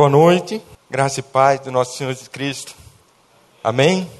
[0.00, 2.74] Boa noite, graça e paz do nosso Senhor Jesus Cristo.
[3.62, 4.10] Amém?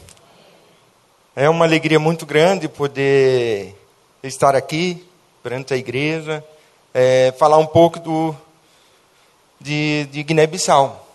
[1.35, 3.75] É uma alegria muito grande poder
[4.23, 5.03] estar aqui
[5.43, 6.45] perante a igreja,
[6.93, 8.37] é, falar um pouco do,
[9.59, 11.09] de, de Guiné-Bissau.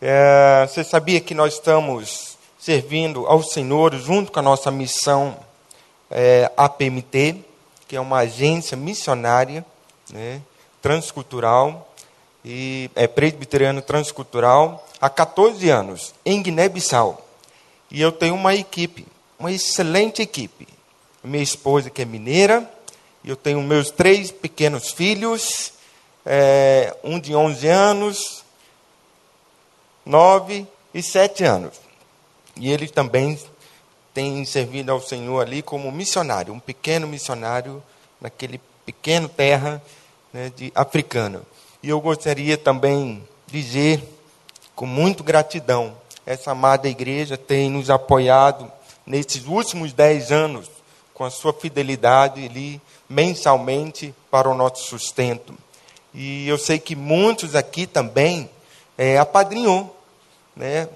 [0.00, 5.36] É, você sabia que nós estamos servindo ao Senhor junto com a nossa missão
[6.08, 7.44] é, APMT,
[7.88, 9.66] que é uma agência missionária
[10.12, 10.40] né,
[10.80, 11.92] transcultural
[12.48, 17.26] e é presbiteriano transcultural há 14 anos em Guiné-Bissau.
[17.90, 19.04] E eu tenho uma equipe,
[19.36, 20.68] uma excelente equipe.
[21.24, 22.70] Minha esposa que é mineira,
[23.24, 25.72] eu tenho meus três pequenos filhos,
[26.24, 28.44] é, um de 11 anos,
[30.04, 31.80] 9 e 7 anos.
[32.54, 33.40] E eles também
[34.14, 37.82] têm servido ao Senhor ali como missionário, um pequeno missionário
[38.20, 39.82] naquele pequeno terra
[40.32, 41.42] né, de africana.
[41.86, 44.02] E eu gostaria também de dizer,
[44.74, 45.96] com muito gratidão,
[46.26, 48.68] essa amada igreja tem nos apoiado
[49.06, 50.68] nesses últimos dez anos
[51.14, 55.54] com a sua fidelidade ali mensalmente para o nosso sustento.
[56.12, 58.50] E eu sei que muitos aqui também
[58.98, 59.96] é, apadrinhou,
[60.56, 60.88] né,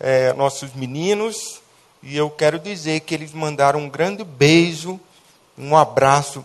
[0.00, 1.60] é, nossos meninos,
[2.02, 4.98] e eu quero dizer que eles mandaram um grande beijo,
[5.56, 6.44] um abraço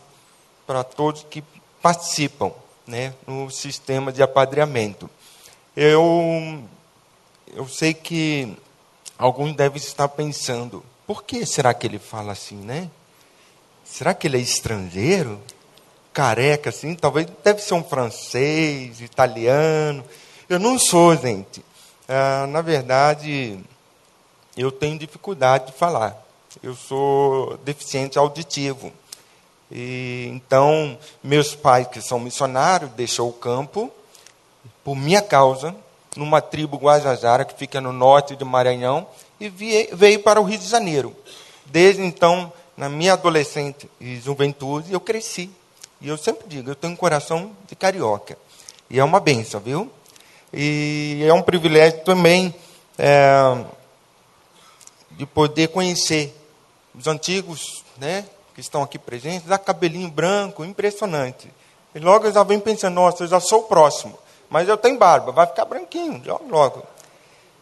[0.67, 1.43] para todos que
[1.81, 2.51] participam
[2.87, 5.09] né, no sistema de apadreamento.
[5.75, 6.63] Eu,
[7.53, 8.57] eu sei que
[9.17, 12.89] alguns devem estar pensando, por que será que ele fala assim, né?
[13.83, 15.39] Será que ele é estrangeiro?
[16.13, 16.95] Careca assim?
[16.95, 20.03] Talvez deve ser um francês, italiano.
[20.49, 21.63] Eu não sou, gente.
[22.07, 23.59] Ah, na verdade,
[24.55, 26.25] eu tenho dificuldade de falar.
[26.63, 28.91] Eu sou deficiente auditivo.
[29.71, 33.91] E, então, meus pais, que são missionários, deixou o campo
[34.83, 35.75] por minha causa,
[36.15, 39.07] numa tribo Guajajara, que fica no norte de Maranhão,
[39.39, 41.15] e veio para o Rio de Janeiro.
[41.65, 45.49] Desde então, na minha adolescente e juventude, eu cresci.
[45.99, 48.37] E eu sempre digo, eu tenho um coração de carioca.
[48.89, 49.91] E é uma benção, viu?
[50.53, 52.55] E é um privilégio também
[52.97, 53.65] é,
[55.11, 56.33] de poder conhecer
[56.95, 58.25] os antigos né,
[58.57, 61.47] que estão aqui presentes, dá cabelinho branco, impressionante.
[61.93, 64.17] E logo eu já venho pensando, nossa, eu já sou o próximo.
[64.49, 66.19] Mas eu tenho barba, vai ficar branquinho,
[66.49, 66.81] logo.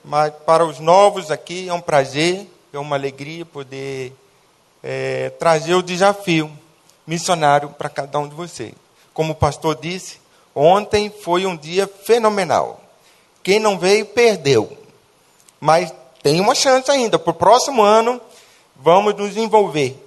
[0.06, 4.14] Mas para os novos aqui é um prazer, é uma alegria poder
[4.82, 6.50] é, trazer o desafio
[7.06, 8.74] missionário para cada um de vocês.
[9.14, 10.22] Como o pastor disse,
[10.56, 12.80] ontem foi um dia fenomenal.
[13.44, 14.78] Quem não veio, perdeu.
[15.60, 17.20] Mas tem uma chance ainda.
[17.20, 18.22] Para o próximo ano,
[18.78, 20.05] vamos nos envolver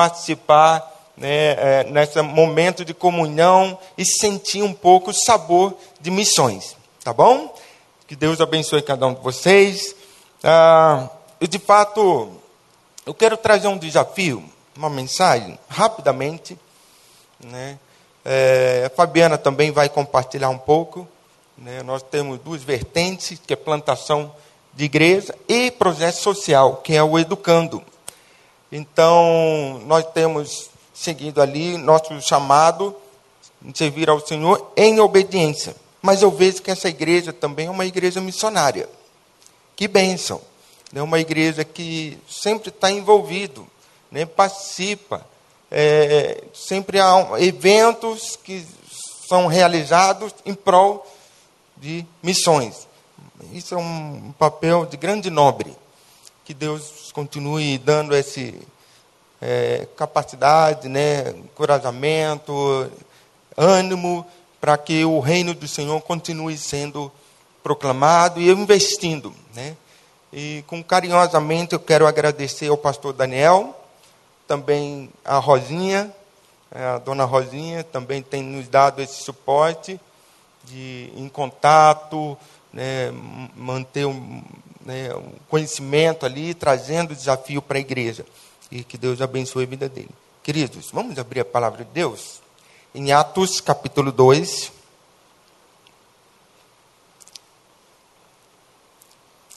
[0.00, 6.74] participar né, é, nesse momento de comunhão e sentir um pouco o sabor de missões.
[7.04, 7.54] Tá bom?
[8.06, 9.94] Que Deus abençoe cada um de vocês.
[10.42, 11.06] Ah,
[11.38, 12.32] e de fato,
[13.04, 14.42] eu quero trazer um desafio,
[14.74, 16.58] uma mensagem, rapidamente.
[17.38, 17.78] Né?
[18.24, 21.06] É, a Fabiana também vai compartilhar um pouco.
[21.58, 21.82] Né?
[21.82, 24.34] Nós temos duas vertentes, que é plantação
[24.72, 27.82] de igreja e projeto social, que é o Educando.
[28.72, 32.94] Então, nós temos seguido ali nosso chamado
[33.60, 35.74] de servir ao Senhor em obediência.
[36.00, 38.88] Mas eu vejo que essa igreja também é uma igreja missionária.
[39.76, 40.40] Que bênção!
[40.94, 43.66] É uma igreja que sempre está envolvido,
[44.10, 45.24] né, participa.
[45.70, 48.66] É, sempre há eventos que
[49.28, 51.06] são realizados em prol
[51.76, 52.88] de missões.
[53.52, 55.76] Isso é um papel de grande nobre.
[56.50, 58.60] Que Deus continue dando esse
[59.40, 62.90] é, capacidade, né, encorajamento,
[63.56, 64.26] ânimo
[64.60, 67.12] para que o reino do Senhor continue sendo
[67.62, 69.76] proclamado e investindo, né?
[70.32, 73.80] E com carinhosamente eu quero agradecer ao pastor Daniel,
[74.48, 76.12] também a Rosinha,
[76.74, 80.00] é, a dona Rosinha também tem nos dado esse suporte
[80.64, 82.36] de em contato,
[82.72, 83.12] né,
[83.54, 84.42] manter um,
[84.80, 88.24] né, um conhecimento ali, trazendo desafio para a igreja.
[88.70, 90.10] E que Deus abençoe a vida dele.
[90.42, 92.40] Queridos, vamos abrir a palavra de Deus?
[92.94, 94.72] Em Atos capítulo 2.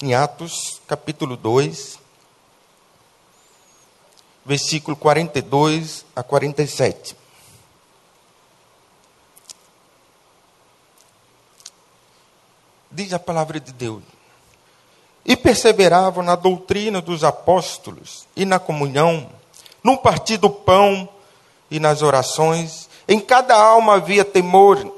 [0.01, 1.97] Em Atos capítulo 2,
[4.45, 7.15] versículo 42 a 47.
[12.91, 14.03] Diz a palavra de Deus
[15.25, 19.29] e perseveravam na doutrina dos apóstolos e na comunhão,
[19.83, 21.07] no partir do pão
[21.71, 22.89] e nas orações.
[23.07, 24.91] Em cada alma havia temor.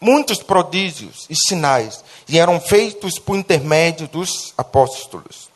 [0.00, 5.48] muitos prodígios e sinais, e eram feitos por intermédio dos apóstolos.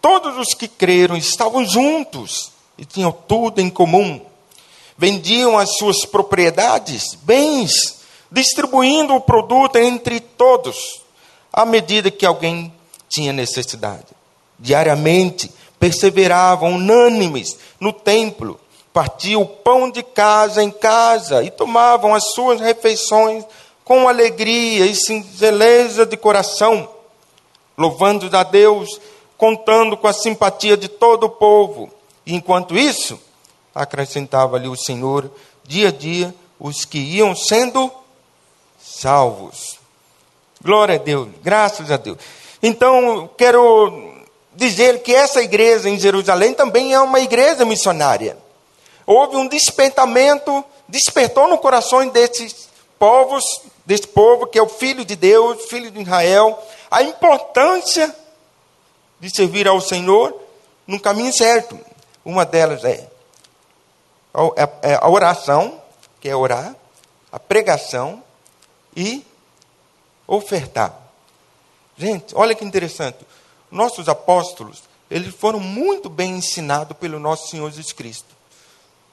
[0.00, 4.24] Todos os que creram estavam juntos e tinham tudo em comum.
[4.96, 8.00] Vendiam as suas propriedades, bens,
[8.32, 11.02] distribuindo o produto entre todos,
[11.52, 12.72] à medida que alguém
[13.08, 14.06] tinha necessidade.
[14.58, 18.58] Diariamente perseveravam unânimes no templo,
[18.92, 23.44] partiam o pão de casa em casa e tomavam as suas refeições
[23.84, 26.88] com alegria e singeleza de coração,
[27.76, 29.00] louvando a Deus,
[29.36, 31.90] contando com a simpatia de todo o povo.
[32.24, 33.20] E enquanto isso,
[33.74, 35.30] acrescentava-lhe o Senhor,
[35.62, 37.92] dia a dia, os que iam sendo
[38.80, 39.78] salvos.
[40.62, 42.18] Glória a Deus, graças a Deus.
[42.68, 48.36] Então, quero dizer que essa igreja em Jerusalém também é uma igreja missionária.
[49.06, 52.68] Houve um despertamento, despertou no coração desses
[52.98, 53.44] povos,
[53.84, 56.60] desse povo que é o filho de Deus, filho de Israel,
[56.90, 58.12] a importância
[59.20, 60.36] de servir ao Senhor
[60.88, 61.78] no caminho certo.
[62.24, 63.08] Uma delas é
[65.00, 65.80] a oração,
[66.20, 66.74] que é orar,
[67.30, 68.20] a pregação
[68.96, 69.24] e
[70.26, 71.05] ofertar.
[71.98, 73.18] Gente, olha que interessante.
[73.70, 78.36] Nossos apóstolos, eles foram muito bem ensinados pelo nosso Senhor Jesus Cristo.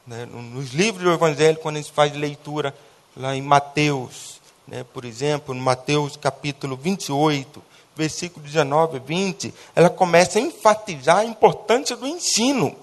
[0.06, 0.26] Né?
[0.26, 2.76] Nos livros do Evangelho, quando a gente faz leitura
[3.16, 4.86] lá em Mateus, né?
[4.94, 7.64] por exemplo, no Mateus capítulo 28,
[7.96, 12.76] versículo 19 e 20, ela começa a enfatizar a importância do ensino.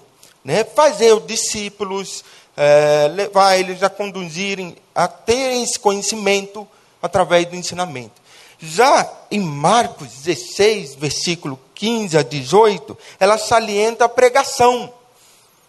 [0.43, 0.63] Né?
[0.63, 2.23] Fazer os discípulos,
[2.57, 6.67] é, levar eles a conduzirem, a terem esse conhecimento
[7.01, 8.21] através do ensinamento.
[8.61, 14.93] Já em Marcos 16, versículo 15 a 18, ela salienta a pregação,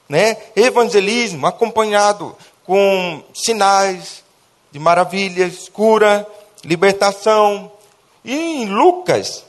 [0.06, 0.36] né?
[0.54, 2.36] evangelismo acompanhado
[2.66, 4.22] com sinais
[4.70, 6.26] de maravilhas, cura,
[6.62, 7.72] libertação.
[8.22, 9.42] E em Lucas,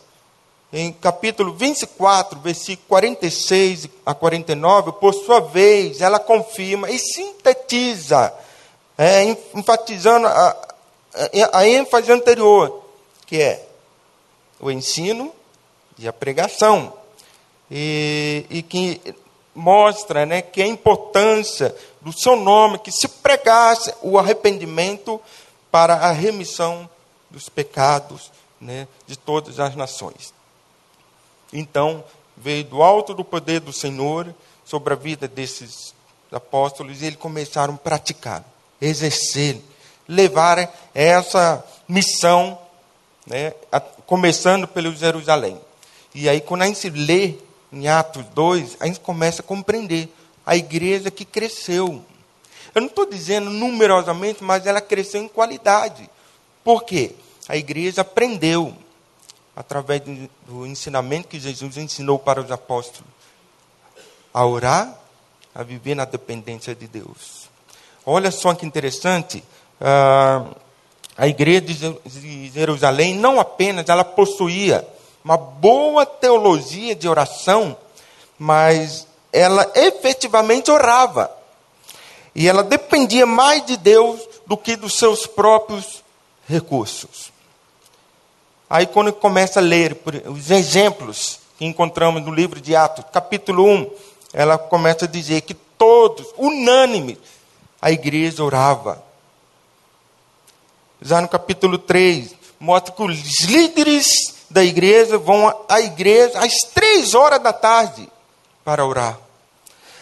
[0.72, 8.34] em capítulo 24, versículo 46 a 49, por sua vez, ela confirma e sintetiza,
[8.98, 10.32] é, enfatizando a,
[11.14, 12.83] a, a ênfase anterior
[13.34, 13.68] que é
[14.60, 15.34] o ensino
[15.98, 16.94] e a pregação.
[17.72, 19.02] E, e que
[19.56, 25.20] mostra né, que a importância do seu nome, que se pregasse o arrependimento
[25.72, 26.88] para a remissão
[27.32, 28.32] dos pecados
[28.62, 30.32] né, de todas as nações.
[31.52, 32.04] Então,
[32.38, 34.32] veio do alto do poder do Senhor
[34.64, 35.96] sobre a vida desses
[36.32, 38.46] apóstolos e eles começaram a praticar,
[38.80, 39.60] exercer,
[40.08, 42.60] levar essa missão
[43.26, 43.54] né,
[44.06, 45.60] começando pelo Jerusalém.
[46.14, 47.36] E aí, quando a gente lê
[47.72, 50.10] em Atos 2, a gente começa a compreender
[50.46, 52.04] a igreja que cresceu.
[52.76, 56.10] Eu não estou dizendo numerosamente, mas ela cresceu em qualidade.
[56.64, 57.16] Por quê?
[57.48, 58.74] A igreja aprendeu,
[59.56, 60.02] através
[60.48, 63.10] do ensinamento que Jesus ensinou para os apóstolos,
[64.34, 64.98] a orar,
[65.54, 67.50] a viver na dependência de Deus.
[68.06, 69.44] Olha só que interessante.
[69.80, 70.56] Uh,
[71.18, 74.88] a igreja de Jerusalém não apenas ela possuía
[75.24, 77.78] uma boa teologia de oração,
[78.38, 81.32] mas ela efetivamente orava.
[82.36, 86.04] E ela dependia mais de Deus do que dos seus próprios
[86.48, 87.32] recursos.
[88.70, 89.96] Aí, quando começa a ler
[90.26, 93.92] os exemplos que encontramos no livro de Atos, capítulo 1,
[94.34, 97.20] ela começa a dizer que todos, unânimes,
[97.80, 99.03] a igreja orava
[101.04, 107.14] já no capítulo 3, mostra que os líderes da igreja vão à igreja às três
[107.14, 108.10] horas da tarde
[108.64, 109.20] para orar.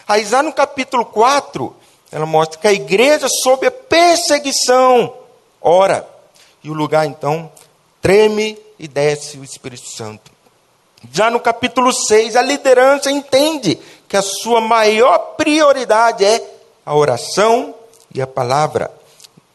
[0.06, 1.74] Aí já no capítulo 4,
[2.10, 5.12] ela mostra que a igreja sob a perseguição
[5.60, 6.08] ora.
[6.62, 7.50] E o lugar então
[8.00, 10.30] treme e desce o Espírito Santo.
[11.10, 13.76] Já no capítulo 6, a liderança entende
[14.08, 16.46] que a sua maior prioridade é
[16.86, 17.74] a oração
[18.14, 19.01] e a palavra.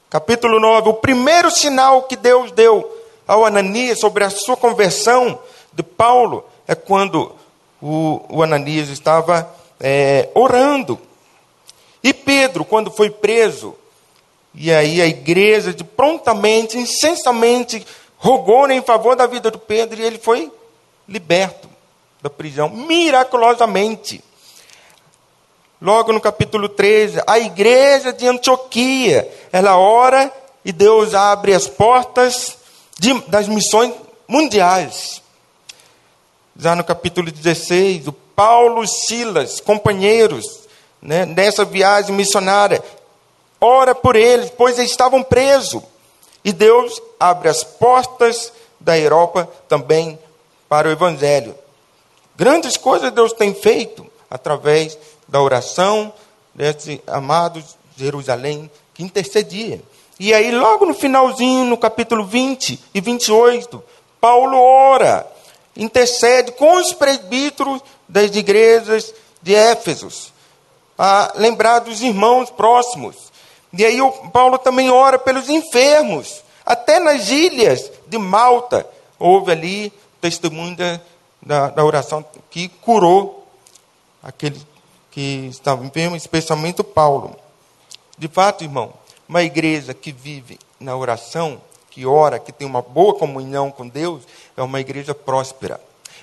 [0.10, 2.98] Capítulo 9, o primeiro sinal que Deus deu
[3.28, 5.38] ao Ananias sobre a sua conversão
[5.74, 7.36] de Paulo é quando
[7.82, 10.98] o, o Ananias estava é, orando.
[12.02, 13.76] E Pedro, quando foi preso,
[14.56, 17.86] e aí a igreja de prontamente, incessantemente,
[18.18, 20.50] rogou em favor da vida do Pedro e ele foi
[21.06, 21.68] liberto
[22.22, 24.24] da prisão, miraculosamente.
[25.80, 30.32] Logo no capítulo 13, a igreja de Antioquia, ela ora
[30.64, 32.58] e Deus abre as portas
[33.00, 33.92] de, das missões
[34.28, 35.20] mundiais.
[36.56, 40.46] Já no capítulo 16, o Paulo e Silas, companheiros,
[41.02, 42.84] né, nessa viagem missionária,
[43.60, 45.82] ora por eles, pois eles estavam presos.
[46.46, 50.20] E Deus abre as portas da Europa também
[50.70, 51.56] para o Evangelho.
[52.36, 54.96] Grandes coisas Deus tem feito através
[55.28, 56.14] da oração
[56.54, 57.64] desse amado
[57.98, 59.80] Jerusalém que intercedia.
[60.20, 63.84] E aí, logo no finalzinho, no capítulo 20 e 28,
[64.20, 65.28] Paulo ora,
[65.76, 70.34] intercede com os presbíteros das igrejas de Éfesos,
[70.98, 73.32] a lembrar dos irmãos próximos.
[73.72, 78.88] E aí, o Paulo também ora pelos enfermos, até nas ilhas de Malta,
[79.20, 80.76] houve ali testemunho
[81.40, 83.48] da, da oração que curou
[84.24, 84.60] aquele
[85.12, 87.38] que estava enfermo, especialmente o Paulo.
[88.18, 88.94] De fato, irmão,
[89.28, 94.24] uma igreja que vive na oração, que ora, que tem uma boa comunhão com Deus,
[94.56, 95.80] é uma igreja próspera.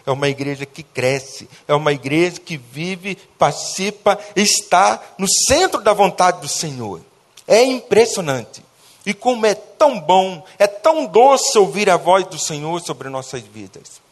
[0.06, 5.94] É uma igreja que cresce, é uma igreja que vive, participa, está no centro da
[5.94, 7.00] vontade do Senhor.
[7.48, 8.62] É impressionante.
[9.06, 13.40] E como é tão bom, é tão doce ouvir a voz do Senhor sobre nossas
[13.42, 14.02] vidas.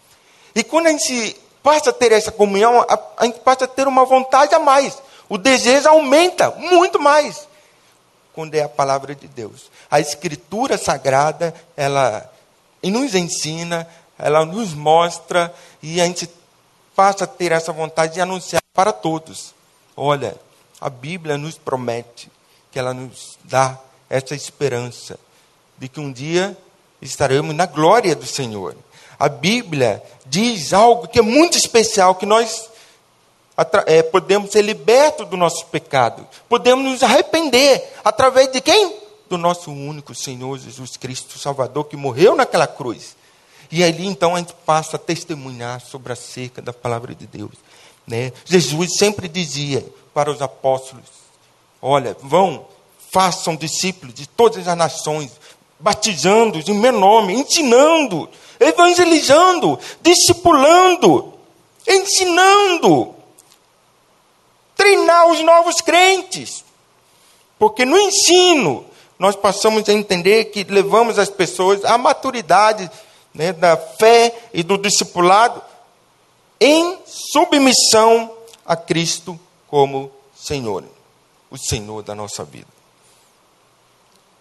[0.55, 3.87] E quando a gente passa a ter essa comunhão, a, a gente passa a ter
[3.87, 4.97] uma vontade a mais.
[5.29, 7.49] O desejo aumenta muito mais
[8.35, 9.71] quando é a palavra de Deus.
[9.91, 12.31] A escritura sagrada, ela
[12.83, 13.87] nos ensina,
[14.19, 16.29] ela nos mostra e a gente
[16.95, 19.55] passa a ter essa vontade de anunciar para todos.
[19.97, 20.35] Olha,
[20.81, 22.31] a Bíblia nos promete
[22.71, 25.19] que ela nos dá essa esperança
[25.79, 26.57] de que um dia
[27.01, 28.77] estaremos na glória do Senhor.
[29.19, 32.69] A Bíblia diz algo que é muito especial, que nós
[33.87, 38.97] é, podemos ser libertos do nosso pecado, podemos nos arrepender através de quem?
[39.29, 43.17] Do nosso único Senhor Jesus Cristo, Salvador, que morreu naquela cruz.
[43.71, 47.53] E ali então a gente passa a testemunhar sobre a cerca da palavra de Deus.
[48.07, 48.33] Né?
[48.45, 51.07] Jesus sempre dizia para os apóstolos:
[51.81, 52.67] Olha, vão,
[53.11, 55.33] façam discípulos de todas as nações,
[55.81, 58.29] batizando-os em meu nome, ensinando,
[58.61, 61.33] evangelizando, discipulando,
[61.89, 63.15] ensinando,
[64.83, 66.65] treinar os novos crentes.
[67.57, 68.85] Porque no ensino,
[69.17, 72.91] nós passamos a entender que levamos as pessoas à maturidade
[73.33, 75.63] né, da fé e do discipulado
[76.61, 78.37] em submissão
[78.67, 80.85] a Cristo como Senhor,
[81.49, 82.67] o Senhor da nossa vida.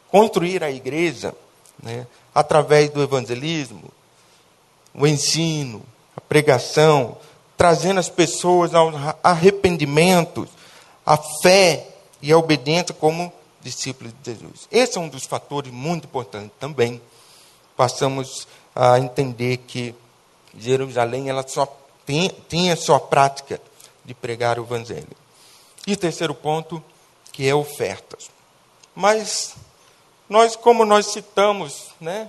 [0.09, 1.35] Construir a igreja
[1.81, 3.83] né, através do evangelismo,
[4.93, 5.83] o ensino,
[6.17, 7.17] a pregação,
[7.61, 8.91] trazendo as pessoas ao
[9.21, 10.49] arrependimento,
[11.05, 11.89] à fé
[12.19, 14.67] e à obediência como discípulos de Jesus.
[14.71, 16.99] Esse é um dos fatores muito importantes também.
[17.77, 19.93] Passamos a entender que
[20.57, 21.67] Jerusalém ela só
[22.03, 23.61] tem, tinha sua prática
[24.03, 25.15] de pregar o evangelho.
[25.85, 26.83] E terceiro ponto,
[27.31, 28.31] que é ofertas.
[28.95, 29.53] Mas
[30.27, 32.27] nós, como nós citamos, né,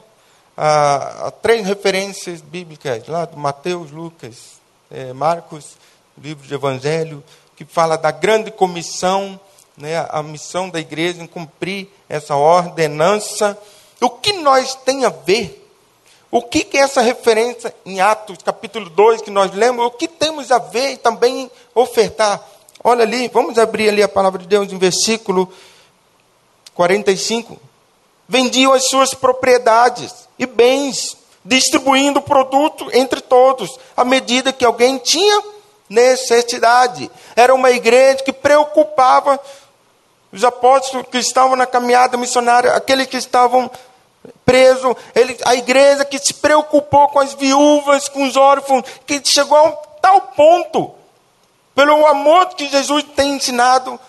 [0.55, 4.61] a, a três referências bíblicas lá do Mateus, Lucas
[4.93, 5.77] é, Marcos,
[6.19, 7.25] livro de Evangelho,
[7.57, 9.41] que fala da grande comissão,
[9.77, 13.59] né, a missão da igreja em cumprir essa ordenança.
[14.01, 15.59] O que nós tem a ver?
[16.31, 19.87] O que, que é essa referência em Atos, capítulo 2, que nós lemos?
[19.87, 22.47] O que temos a ver também em ofertar?
[22.85, 25.51] Olha ali, vamos abrir ali a palavra de Deus em versículo
[26.75, 27.59] 45.
[28.29, 34.99] Vendiam as suas propriedades e bens distribuindo o produto entre todos, à medida que alguém
[34.99, 35.43] tinha
[35.89, 37.11] necessidade.
[37.37, 39.39] Era uma igreja que preocupava
[40.33, 43.71] os apóstolos que estavam na caminhada missionária, aqueles que estavam
[44.45, 49.59] presos, ele, a igreja que se preocupou com as viúvas, com os órfãos, que chegou
[49.59, 50.95] a um tal ponto,
[51.75, 54.01] pelo amor que Jesus tem ensinado,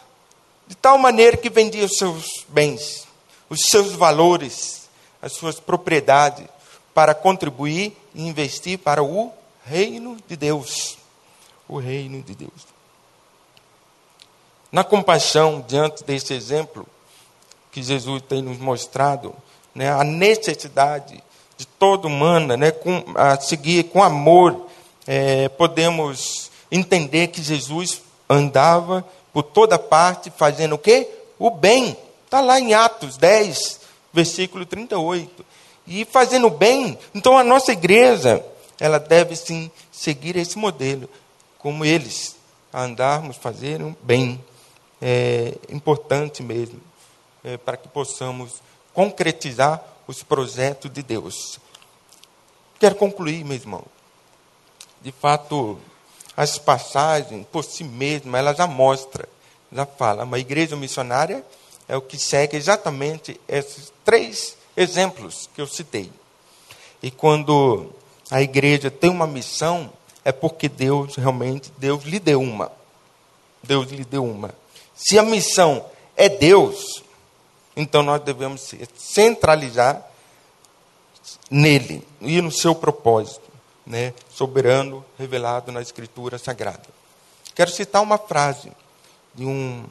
[0.66, 3.06] de tal maneira que vendia os seus bens,
[3.50, 4.90] os seus valores,
[5.22, 6.46] as suas propriedades,
[6.94, 9.32] para contribuir e investir para o
[9.66, 10.98] reino de Deus.
[11.68, 12.68] O reino de Deus.
[14.72, 16.86] Na compaixão, diante desse exemplo
[17.72, 19.36] que Jesus tem nos mostrado,
[19.74, 21.24] né, a necessidade
[21.58, 24.68] de toda humana, né, com, a seguir com amor,
[25.06, 31.08] é, podemos entender que Jesus andava por toda parte fazendo o quê?
[31.38, 31.98] O bem.
[32.26, 33.80] Está lá em Atos 10,
[34.12, 35.46] versículo 38
[35.88, 36.98] e fazendo bem.
[37.14, 38.44] Então a nossa igreja,
[38.84, 41.10] ela deve sim seguir esse modelo,
[41.58, 42.36] como eles,
[42.74, 44.44] andarmos, fazerem bem.
[45.02, 46.82] É importante mesmo,
[47.46, 48.62] é, para que possamos
[48.94, 51.62] concretizar os projetos de Deus.
[52.78, 53.86] Quero concluir, meu irmão.
[55.02, 55.80] De fato,
[56.36, 59.26] as passagens, por si mesmas, elas já mostram,
[59.72, 60.26] já falam.
[60.26, 61.42] Uma igreja missionária
[61.88, 66.12] é o que segue exatamente esses três exemplos que eu citei.
[67.02, 67.90] E quando
[68.34, 69.94] a igreja tem uma missão,
[70.26, 72.72] é porque Deus realmente, Deus lhe deu uma.
[73.62, 74.56] Deus lhe deu uma.
[74.96, 75.86] Se a missão
[76.18, 77.04] é Deus,
[77.78, 80.04] então nós devemos centralizar
[81.48, 83.52] nele e no seu propósito,
[83.86, 86.88] né, soberano revelado na Escritura Sagrada.
[87.54, 88.72] Quero citar uma frase
[89.36, 89.86] de um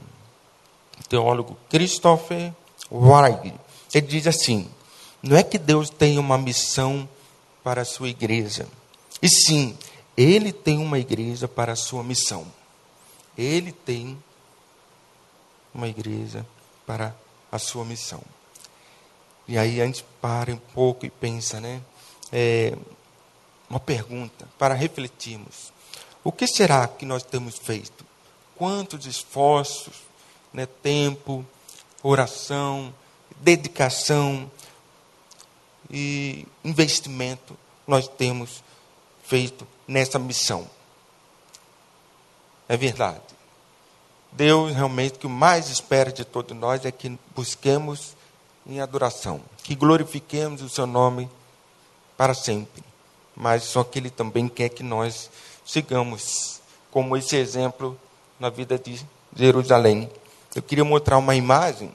[1.09, 2.53] teólogo, Christopher
[2.91, 3.55] Weig.
[3.95, 4.69] Ele diz assim:
[5.23, 7.09] não é que Deus tem uma missão
[7.63, 8.69] para a sua igreja,
[9.21, 9.79] e sim,
[10.17, 12.47] ele tem uma igreja para a sua missão.
[13.39, 14.21] Ele tem
[15.73, 16.45] uma igreja
[16.87, 17.15] para
[17.51, 18.21] a sua missão.
[19.47, 21.81] E aí a gente para um pouco e pensa, né?
[22.31, 22.77] É,
[23.71, 25.73] uma pergunta para refletirmos.
[26.25, 28.05] O que será que nós temos feito?
[28.57, 29.95] Quantos esforços,
[30.53, 31.45] né, tempo,
[32.03, 32.95] oração,
[33.41, 34.51] dedicação
[35.93, 37.57] e investimento
[37.87, 38.63] nós temos
[39.23, 40.67] feito nessa missão?
[42.69, 43.21] É verdade.
[44.33, 48.17] Deus realmente o que mais espera de todos nós é que busquemos
[48.67, 51.29] em adoração, que glorifiquemos o seu nome
[52.17, 52.83] para sempre.
[53.37, 55.31] Mas só que ele também quer que nós
[55.67, 57.99] sigamos como esse exemplo
[58.39, 60.11] na vida de Jerusalém.
[60.55, 61.93] Eu queria mostrar uma imagem.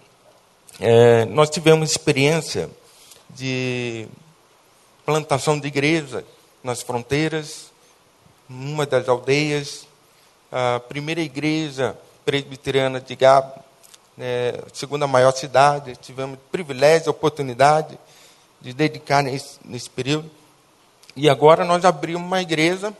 [0.80, 2.70] É, nós tivemos experiência
[3.30, 4.08] de
[5.06, 6.26] plantação de igreja
[6.64, 7.72] nas fronteiras,
[8.50, 9.88] numa das aldeias,
[10.52, 13.54] a primeira igreja presbiteriana de Gabo,
[14.16, 17.98] né, segunda maior cidade, tivemos privilégio, oportunidade
[18.60, 20.30] de dedicar nesse, nesse período.
[21.16, 22.94] E agora nós abrimos uma igreja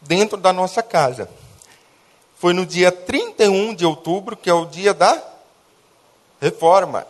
[0.00, 1.28] dentro da nossa casa.
[2.38, 5.22] Foi no dia 31 de outubro, que é o dia da
[6.40, 7.06] reforma.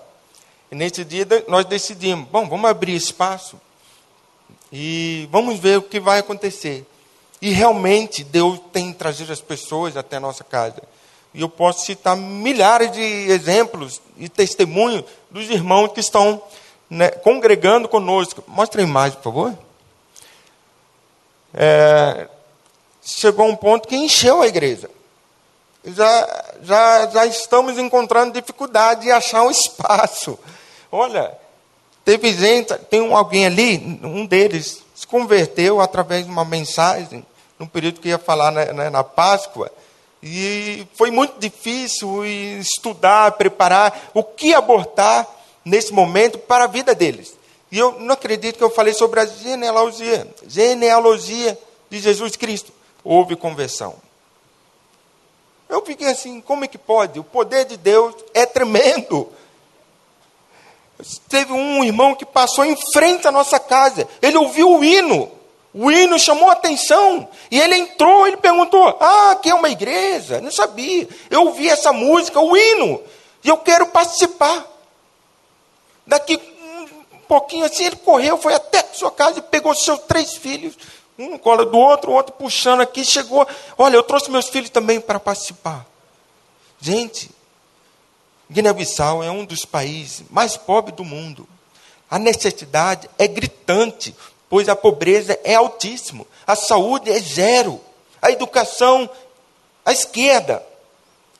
[0.70, 3.60] E nesse dia nós decidimos, bom, vamos abrir espaço
[4.72, 6.84] e vamos ver o que vai acontecer.
[7.40, 10.82] E realmente Deus tem trazido as pessoas até a nossa casa.
[11.32, 16.42] E eu posso citar milhares de exemplos e testemunhos dos irmãos que estão
[16.88, 18.42] né, congregando conosco.
[18.46, 19.58] Mostra a imagem, por favor.
[21.52, 22.28] É,
[23.02, 24.88] chegou um ponto que encheu a igreja.
[25.86, 30.38] Já, já, já estamos encontrando dificuldade de achar um espaço.
[30.90, 31.36] Olha,
[32.04, 37.24] teve gente, tem um, alguém ali, um deles se converteu através de uma mensagem,
[37.58, 39.70] no período que ia falar né, né na Páscoa,
[40.22, 45.28] e foi muito difícil estudar, preparar o que abortar
[45.62, 47.34] nesse momento para a vida deles.
[47.70, 51.58] E eu não acredito que eu falei sobre a genealogia, genealogia
[51.90, 52.72] de Jesus Cristo.
[53.02, 53.96] Houve conversão.
[55.68, 57.18] Eu fiquei assim, como é que pode?
[57.18, 59.32] O poder de Deus é tremendo.
[61.28, 64.06] Teve um irmão que passou em frente à nossa casa.
[64.22, 65.30] Ele ouviu o hino.
[65.72, 67.28] O hino chamou a atenção.
[67.50, 70.40] E ele entrou, ele perguntou: Ah, aqui é uma igreja?
[70.40, 71.08] Não sabia.
[71.28, 73.02] Eu ouvi essa música, o hino.
[73.42, 74.64] E eu quero participar.
[76.06, 76.40] Daqui
[77.12, 80.74] um pouquinho assim, ele correu, foi até a sua casa e pegou seus três filhos.
[81.18, 83.46] Um no colo do outro, o outro puxando aqui, chegou.
[83.78, 85.86] Olha, eu trouxe meus filhos também para participar.
[86.80, 87.30] Gente,
[88.50, 91.48] Guiné-Bissau é um dos países mais pobres do mundo.
[92.10, 94.14] A necessidade é gritante
[94.54, 97.80] pois a pobreza é altíssima, a saúde é zero,
[98.22, 99.10] a educação,
[99.84, 100.64] a esquerda.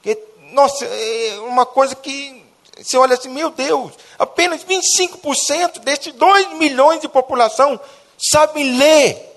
[0.02, 0.18] Que,
[0.50, 2.42] nossa, é uma coisa que
[2.76, 7.78] você olha assim, meu Deus, apenas 25% desses 2 milhões de população
[8.18, 9.34] sabem ler,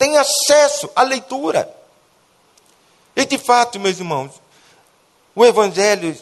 [0.00, 1.70] têm acesso à leitura.
[3.14, 4.32] E de fato, meus irmãos,
[5.34, 6.16] o evangelho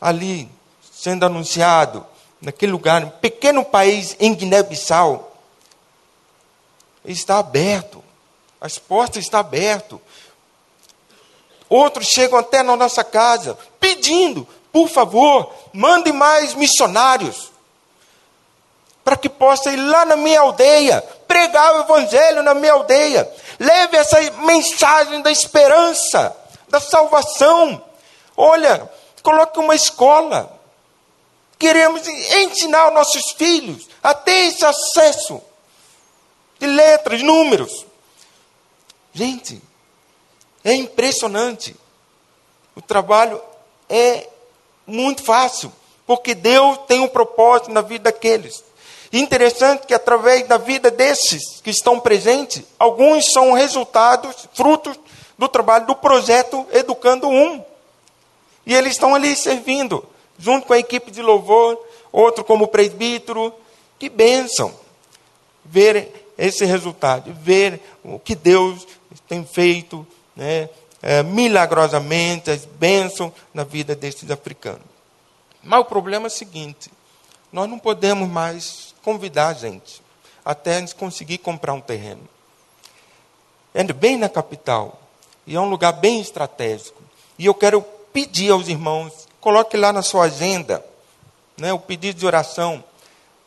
[0.00, 0.50] ali
[0.92, 2.04] sendo anunciado
[2.40, 5.32] naquele lugar, um pequeno país em Guiné-Bissau,
[7.04, 8.02] está aberto.
[8.60, 10.00] As portas estão abertas.
[11.68, 17.52] Outros chegam até na nossa casa pedindo, por favor, mande mais missionários
[19.08, 23.26] para que possa ir lá na minha aldeia, pregar o evangelho na minha aldeia.
[23.58, 26.36] Leve essa mensagem da esperança,
[26.68, 27.82] da salvação.
[28.36, 28.86] Olha,
[29.22, 30.54] coloque uma escola.
[31.58, 35.40] Queremos ensinar os nossos filhos a ter esse acesso
[36.58, 37.86] de letras, números.
[39.14, 39.58] Gente,
[40.62, 41.74] é impressionante.
[42.76, 43.40] O trabalho
[43.88, 44.28] é
[44.86, 45.72] muito fácil,
[46.06, 48.67] porque Deus tem um propósito na vida daqueles.
[49.12, 54.98] Interessante que através da vida desses que estão presentes, alguns são resultados, frutos
[55.38, 57.64] do trabalho do projeto Educando Um.
[58.66, 60.04] E eles estão ali servindo,
[60.38, 61.78] junto com a equipe de louvor,
[62.12, 63.52] outro como presbítero,
[63.98, 64.72] Que bênção
[65.64, 68.86] ver esse resultado, ver o que Deus
[69.26, 70.68] tem feito né,
[71.02, 74.82] é, milagrosamente, as bênçãos na vida desses africanos.
[75.62, 76.90] Mas o problema é o seguinte:
[77.52, 80.02] nós não podemos mais convidar a gente
[80.44, 82.22] até conseguir comprar um terreno.
[83.74, 84.98] É bem na capital,
[85.46, 87.02] e é um lugar bem estratégico.
[87.38, 87.82] E eu quero
[88.12, 90.84] pedir aos irmãos, coloque lá na sua agenda
[91.58, 92.82] né, o pedido de oração,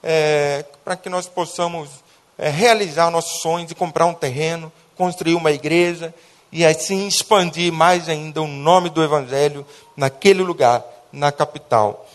[0.04, 1.90] é, para que nós possamos
[2.38, 6.14] é, realizar nossos sonhos de comprar um terreno, construir uma igreja
[6.52, 12.08] e assim expandir mais ainda o nome do Evangelho naquele lugar, na capital.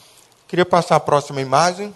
[0.47, 1.95] Queria passar a próxima imagem.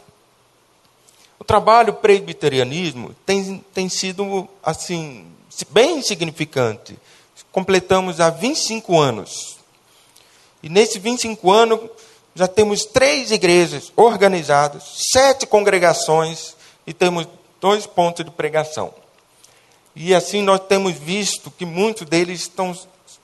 [1.51, 5.27] Trabalho presbiterianismo tem, tem sido assim
[5.71, 6.97] bem significante.
[7.51, 9.59] Completamos há 25 anos.
[10.63, 11.91] E nesses 25 anos
[12.37, 16.55] já temos três igrejas organizadas, sete congregações
[16.87, 17.27] e temos
[17.61, 18.95] dois pontos de pregação.
[19.97, 22.79] E assim nós temos visto que muitos deles estão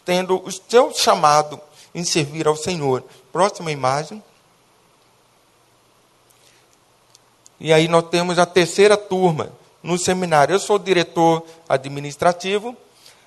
[0.04, 1.60] tendo o seu chamado
[1.94, 3.04] em servir ao Senhor.
[3.32, 4.20] Próxima imagem.
[7.58, 9.50] E aí nós temos a terceira turma
[9.82, 10.54] no seminário.
[10.54, 12.76] Eu sou diretor administrativo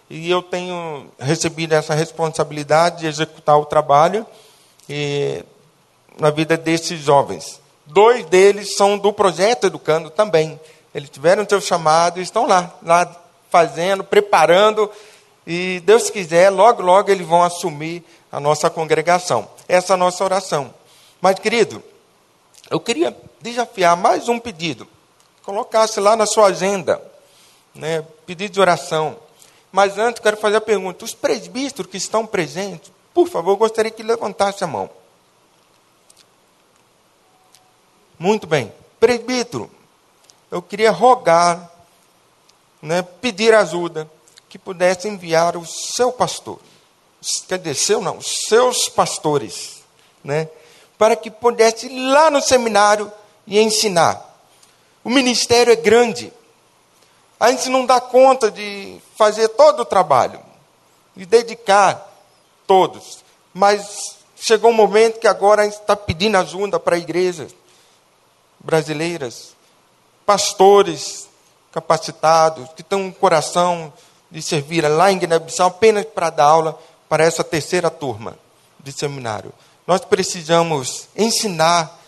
[0.09, 4.25] e eu tenho recebido essa responsabilidade de executar o trabalho
[4.87, 5.43] e,
[6.19, 7.59] na vida desses jovens.
[7.85, 10.59] Dois deles são do projeto Educando também.
[10.93, 13.09] Eles tiveram seu chamado e estão lá, lá
[13.49, 14.89] fazendo, preparando,
[15.45, 19.49] e Deus quiser, logo, logo eles vão assumir a nossa congregação.
[19.67, 20.71] Essa é a nossa oração.
[21.19, 21.81] Mas, querido,
[22.69, 24.87] eu queria desafiar mais um pedido.
[25.43, 27.01] Colocasse lá na sua agenda,
[27.73, 29.17] né, pedido de oração.
[29.71, 34.03] Mas antes, quero fazer a pergunta: os presbíteros que estão presentes, por favor, gostaria que
[34.03, 34.89] levantasse a mão.
[38.17, 38.73] Muito bem.
[38.99, 39.71] Presbítero,
[40.51, 41.71] eu queria rogar
[42.81, 44.09] né, pedir ajuda,
[44.47, 46.59] que pudesse enviar o seu pastor,
[47.47, 49.83] quer dizer, seu não, seus pastores,
[50.23, 50.49] né,
[50.97, 53.11] para que pudesse ir lá no seminário
[53.49, 54.25] e ensinar.
[55.03, 56.31] O ministério é grande,
[57.37, 60.39] a gente não dá conta de fazer todo o trabalho,
[61.15, 62.07] de dedicar
[62.65, 67.53] todos, mas chegou um momento que agora a gente está pedindo ajuda para igrejas
[68.59, 69.55] brasileiras,
[70.25, 71.27] pastores,
[71.71, 73.91] capacitados, que têm um coração
[74.29, 78.37] de servir lá em Guiné-Bissau apenas para dar aula para essa terceira turma
[78.79, 79.51] de seminário.
[79.87, 81.98] Nós precisamos ensinar,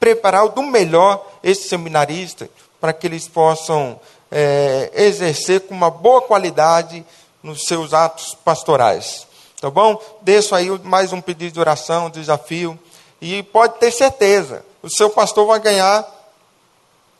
[0.00, 2.48] preparar do melhor esse seminarista
[2.80, 7.04] para que eles possam é, exercer com uma boa qualidade
[7.42, 9.28] nos seus atos pastorais.
[9.60, 10.00] Tá bom?
[10.22, 12.78] Deixo aí mais um pedido de oração, um desafio.
[13.20, 16.06] E pode ter certeza, o seu pastor vai ganhar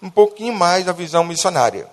[0.01, 1.87] um pouquinho mais da visão missionária.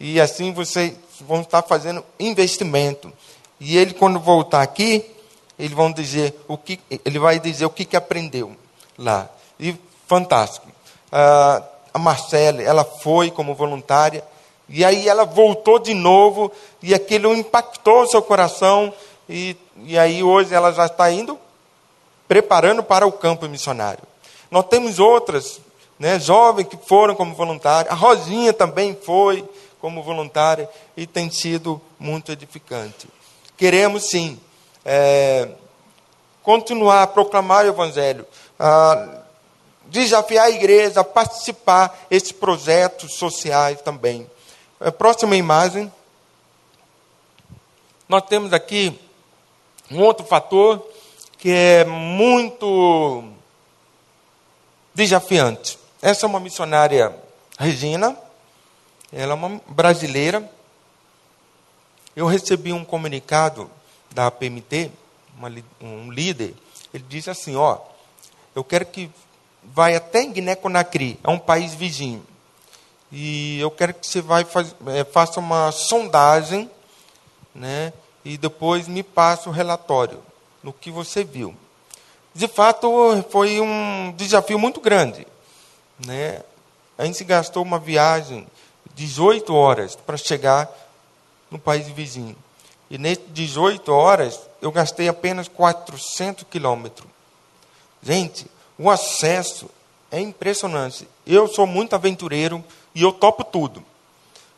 [0.00, 3.12] E assim vocês vão estar fazendo investimento.
[3.60, 5.08] E ele, quando voltar aqui,
[5.56, 8.54] ele, vão dizer o que, ele vai dizer o que, que aprendeu
[8.98, 9.30] lá.
[9.58, 9.74] E
[10.06, 10.66] fantástico.
[11.10, 14.22] Ah, a Marcele, ela foi como voluntária,
[14.68, 18.92] e aí ela voltou de novo, e aquilo impactou o seu coração,
[19.28, 21.38] e, e aí hoje ela já está indo
[22.28, 24.02] preparando para o campo missionário.
[24.50, 25.60] Nós temos outras
[25.98, 27.92] né, jovens que foram como voluntários.
[27.92, 29.48] A Rosinha também foi
[29.80, 33.08] como voluntária e tem sido muito edificante.
[33.56, 34.38] Queremos sim
[34.84, 35.48] é,
[36.42, 38.26] continuar a proclamar o Evangelho,
[38.58, 39.22] a
[39.88, 44.28] desafiar a igreja a participar desses projetos sociais também.
[44.80, 45.92] A próxima imagem.
[48.08, 48.98] Nós temos aqui
[49.90, 50.86] um outro fator
[51.38, 53.24] que é muito
[54.94, 55.78] desafiante.
[56.00, 57.14] Essa é uma missionária,
[57.58, 58.16] Regina,
[59.12, 60.48] ela é uma brasileira.
[62.14, 63.70] Eu recebi um comunicado
[64.10, 64.90] da PMT,
[65.36, 66.54] uma, um líder,
[66.94, 67.78] ele disse assim, ó,
[68.54, 69.10] eu quero que
[69.74, 72.24] vai até Guiné-Conakry, é um país vizinho,
[73.10, 76.70] e eu quero que você vai faz, é, faça uma sondagem,
[77.54, 77.92] né,
[78.24, 80.22] e depois me passe o relatório
[80.62, 81.54] no que você viu.
[82.34, 85.26] De fato, foi um desafio muito grande,
[86.04, 86.42] né?
[86.98, 88.46] A gente gastou uma viagem
[88.94, 90.68] de 18 horas para chegar
[91.50, 92.36] no país vizinho.
[92.90, 97.08] E nessas 18 horas, eu gastei apenas 400 quilômetros.
[98.02, 98.46] Gente,
[98.78, 99.68] o acesso
[100.10, 101.08] é impressionante.
[101.26, 103.82] Eu sou muito aventureiro e eu topo tudo.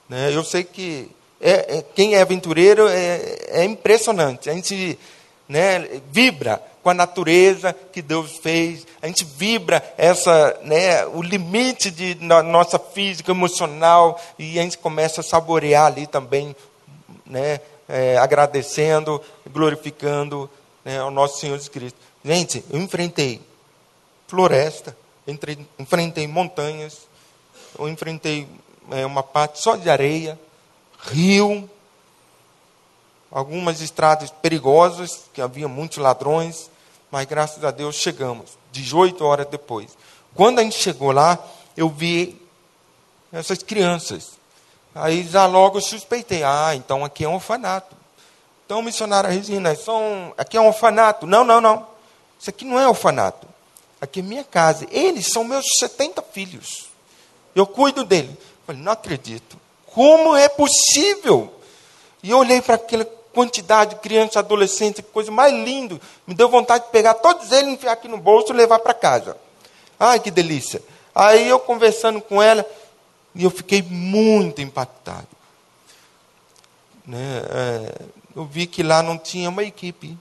[0.09, 0.35] Né?
[0.35, 4.51] Eu sei que é, é, quem é aventureiro é, é impressionante.
[4.51, 4.99] A gente
[5.49, 8.87] né, vibra com a natureza que Deus fez.
[9.01, 15.21] A gente vibra essa, né, o limite de nossa física, emocional, e a gente começa
[15.21, 16.55] a saborear ali também,
[17.27, 20.51] né, é, agradecendo, glorificando
[20.85, 21.99] né, ao nosso Senhor Jesus Cristo.
[22.25, 23.41] Gente, eu enfrentei
[24.29, 27.09] floresta, entrei, enfrentei montanhas,
[27.77, 28.47] eu enfrentei
[28.91, 30.39] é, uma parte só de areia,
[31.01, 31.69] rio,
[33.31, 36.71] algumas estradas perigosas, que havia muitos ladrões,
[37.11, 39.97] mas graças a Deus chegamos, 18 horas depois.
[40.35, 41.39] Quando a gente chegou lá,
[41.77, 42.41] eu vi
[43.33, 44.39] essas crianças.
[44.95, 47.97] Aí já logo suspeitei, ah, então aqui é um orfanato.
[48.67, 51.27] Então, missionária Regina, são, aqui é um orfanato.
[51.27, 51.87] Não, não, não.
[52.39, 53.49] Isso aqui não é orfanato.
[54.01, 54.87] Aqui é minha casa.
[54.91, 56.89] Eles são meus 70 filhos.
[57.55, 58.37] Eu cuido dele.
[58.67, 59.57] Falei, não acredito.
[59.87, 61.53] Como é possível?
[62.23, 66.01] E eu olhei para aquela quantidade de crianças, adolescentes, coisa mais linda.
[66.27, 69.37] Me deu vontade de pegar todos eles, enfiar aqui no bolso e levar para casa.
[69.99, 70.83] Ai, que delícia.
[71.15, 72.65] Aí eu conversando com ela,
[73.35, 75.29] e eu fiquei muito impactado.
[77.07, 77.43] Né?
[77.51, 78.03] É,
[78.37, 80.17] eu vi que lá não tinha uma equipe,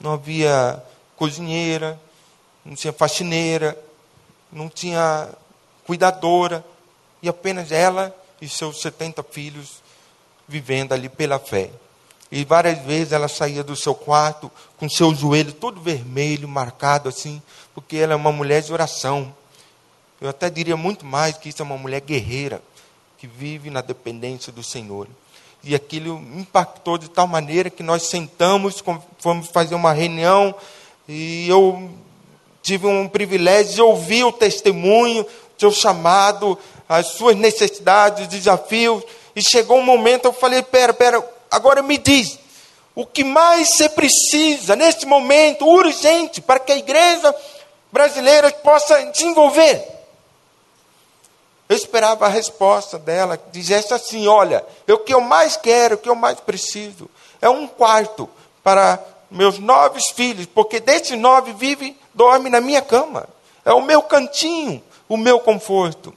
[0.00, 0.82] não havia
[1.16, 2.00] cozinheira,
[2.64, 3.78] não tinha faxineira,
[4.52, 5.28] não tinha
[5.86, 6.64] cuidadora,
[7.22, 9.82] e apenas ela e seus 70 filhos
[10.48, 11.70] vivendo ali pela fé.
[12.32, 17.42] E várias vezes ela saía do seu quarto com seu joelho todo vermelho, marcado assim,
[17.74, 19.34] porque ela é uma mulher de oração.
[20.20, 22.62] Eu até diria muito mais que isso é uma mulher guerreira,
[23.18, 25.08] que vive na dependência do Senhor.
[25.62, 28.82] E aquilo impactou de tal maneira que nós sentamos,
[29.18, 30.54] fomos fazer uma reunião,
[31.08, 31.90] e eu
[32.62, 35.26] tive um privilégio de ouvir o testemunho,
[35.58, 39.02] seu chamado, as suas necessidades, desafios.
[39.34, 42.38] E chegou um momento, eu falei: pera, pera, agora me diz,
[42.94, 47.34] o que mais você precisa nesse momento urgente para que a igreja
[47.92, 49.86] brasileira possa desenvolver?
[51.68, 55.98] Eu esperava a resposta dela, que dissesse assim: olha, o que eu mais quero, o
[55.98, 57.08] que eu mais preciso,
[57.40, 58.28] é um quarto
[58.62, 58.98] para
[59.30, 63.26] meus nove filhos, porque desses nove vive, dorme na minha cama.
[63.64, 66.14] É o meu cantinho, o meu conforto.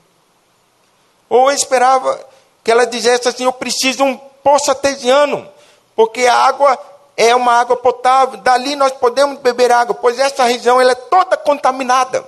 [1.30, 2.20] Ou eu esperava
[2.62, 5.48] que ela dissesse assim: Eu preciso de um poço artesiano,
[5.96, 6.78] porque a água
[7.16, 11.38] é uma água potável, dali nós podemos beber água, pois essa região ela é toda
[11.38, 12.28] contaminada.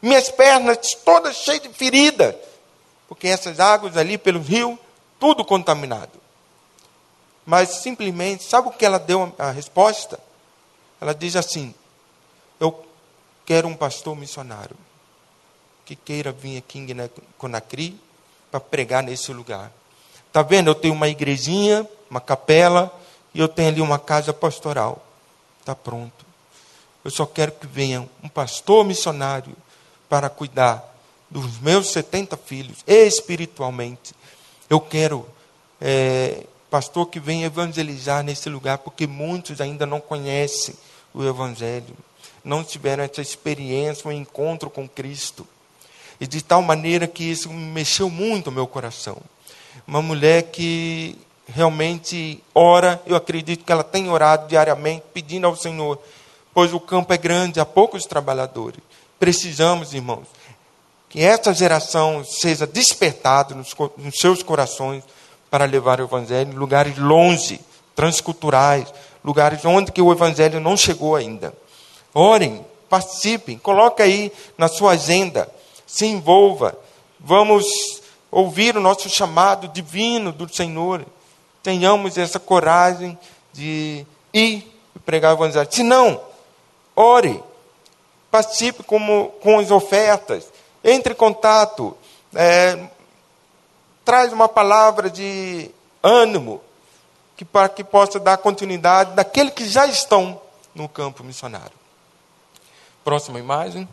[0.00, 2.36] Minhas pernas todas cheias de feridas,
[3.08, 4.78] porque essas águas ali pelo rio,
[5.18, 6.20] tudo contaminado.
[7.44, 10.20] Mas simplesmente, sabe o que ela deu a resposta?
[11.00, 11.74] Ela diz assim:
[13.48, 14.76] quero um pastor missionário
[15.86, 17.98] que queira vir aqui em Conakry
[18.50, 19.72] para pregar nesse lugar.
[20.26, 20.68] Está vendo?
[20.68, 22.94] Eu tenho uma igrejinha, uma capela,
[23.32, 25.02] e eu tenho ali uma casa pastoral.
[25.60, 26.26] Está pronto.
[27.02, 29.56] Eu só quero que venha um pastor missionário
[30.10, 30.84] para cuidar
[31.30, 34.14] dos meus 70 filhos, espiritualmente.
[34.68, 35.26] Eu quero
[35.80, 40.74] é, pastor que venha evangelizar nesse lugar, porque muitos ainda não conhecem
[41.14, 41.96] o Evangelho,
[42.44, 45.46] não tiveram essa experiência, um encontro com Cristo.
[46.20, 49.18] E de tal maneira que isso mexeu muito o meu coração.
[49.86, 55.98] Uma mulher que realmente ora, eu acredito que ela tem orado diariamente, pedindo ao Senhor,
[56.52, 58.80] pois o campo é grande, há poucos trabalhadores.
[59.18, 60.26] Precisamos, irmãos,
[61.08, 65.02] que essa geração seja despertada nos, nos seus corações
[65.50, 67.60] para levar o Evangelho em lugares longe,
[67.94, 68.92] transculturais,
[69.24, 71.54] lugares onde que o Evangelho não chegou ainda.
[72.14, 75.48] Orem, participem, coloque aí na sua agenda
[75.88, 76.78] se envolva.
[77.18, 77.64] Vamos
[78.30, 81.04] ouvir o nosso chamado divino do Senhor.
[81.62, 83.18] Tenhamos essa coragem
[83.52, 85.68] de ir e pregar o Evangelho.
[85.72, 86.20] Se não,
[86.94, 87.42] ore,
[88.30, 90.52] participe como, com as ofertas,
[90.84, 91.96] entre em contato,
[92.34, 92.78] é,
[94.04, 95.70] traz uma palavra de
[96.02, 96.60] ânimo
[97.34, 100.40] que, para que possa dar continuidade daqueles que já estão
[100.74, 101.77] no campo missionário.
[103.08, 103.88] Próxima imagem.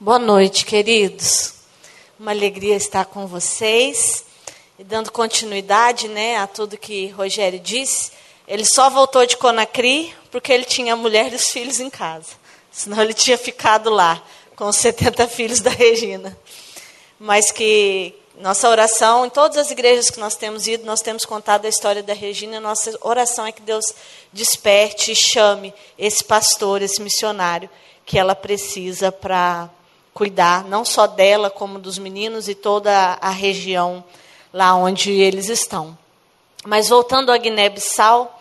[0.00, 1.54] Boa noite, queridos.
[2.18, 4.24] Uma alegria estar com vocês
[4.76, 8.10] e dando continuidade, né, a tudo que Rogério disse.
[8.48, 12.32] Ele só voltou de Conacri porque ele tinha a mulher e os filhos em casa.
[12.72, 14.20] Senão ele tinha ficado lá
[14.56, 16.36] com os 70 filhos da Regina.
[17.20, 21.64] Mas que nossa oração, em todas as igrejas que nós temos ido, nós temos contado
[21.64, 22.60] a história da Regina.
[22.60, 23.94] Nossa oração é que Deus
[24.30, 27.70] desperte e chame esse pastor, esse missionário
[28.04, 29.70] que ela precisa para
[30.12, 34.04] cuidar não só dela, como dos meninos e toda a região
[34.52, 35.96] lá onde eles estão.
[36.64, 38.38] Mas voltando a Guiné-Bissau,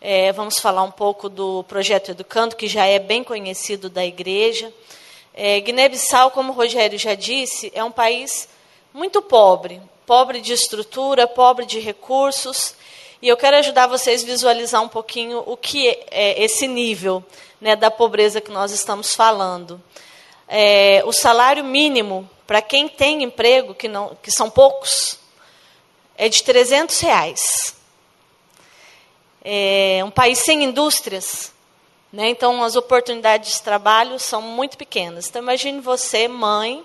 [0.00, 4.72] é, vamos falar um pouco do projeto Educando, que já é bem conhecido da igreja.
[5.32, 8.48] É, Guiné-Bissau, como o Rogério já disse, é um país
[8.96, 12.74] muito pobre, pobre de estrutura, pobre de recursos.
[13.20, 17.22] E eu quero ajudar vocês a visualizar um pouquinho o que é esse nível
[17.60, 19.78] né, da pobreza que nós estamos falando.
[20.48, 25.18] É, o salário mínimo para quem tem emprego, que, não, que são poucos,
[26.16, 27.76] é de 300 reais.
[29.44, 31.52] É um país sem indústrias,
[32.10, 32.30] né?
[32.30, 35.28] então as oportunidades de trabalho são muito pequenas.
[35.28, 36.82] Então imagine você, mãe,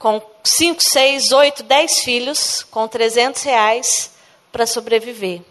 [0.00, 4.10] com 5, 6, 8, 10 filhos, com 300 reais
[4.50, 5.42] para sobreviver.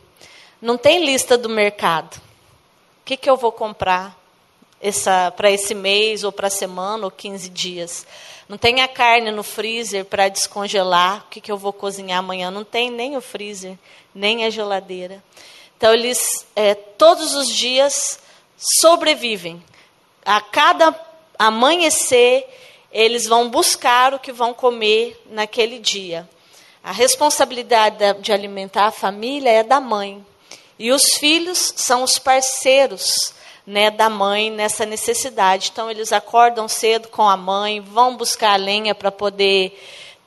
[0.60, 2.16] Não tem lista do mercado.
[2.18, 4.18] O que, que eu vou comprar
[5.38, 8.08] para esse mês, ou para a semana, ou 15 dias?
[8.48, 11.26] Não tem a carne no freezer para descongelar.
[11.28, 12.50] O que, que eu vou cozinhar amanhã?
[12.50, 13.78] Não tem nem o freezer,
[14.16, 15.24] nem a geladeira.
[15.78, 18.20] Então, eles é, todos os dias
[18.58, 19.64] sobrevivem.
[20.26, 21.00] A cada
[21.38, 22.48] amanhecer,
[22.92, 26.28] eles vão buscar o que vão comer naquele dia.
[26.84, 30.26] A responsabilidade de alimentar a família é da mãe.
[30.78, 33.34] E os filhos são os parceiros
[33.68, 35.70] né, da mãe nessa necessidade.
[35.72, 39.78] Então, eles acordam cedo com a mãe, vão buscar a lenha para poder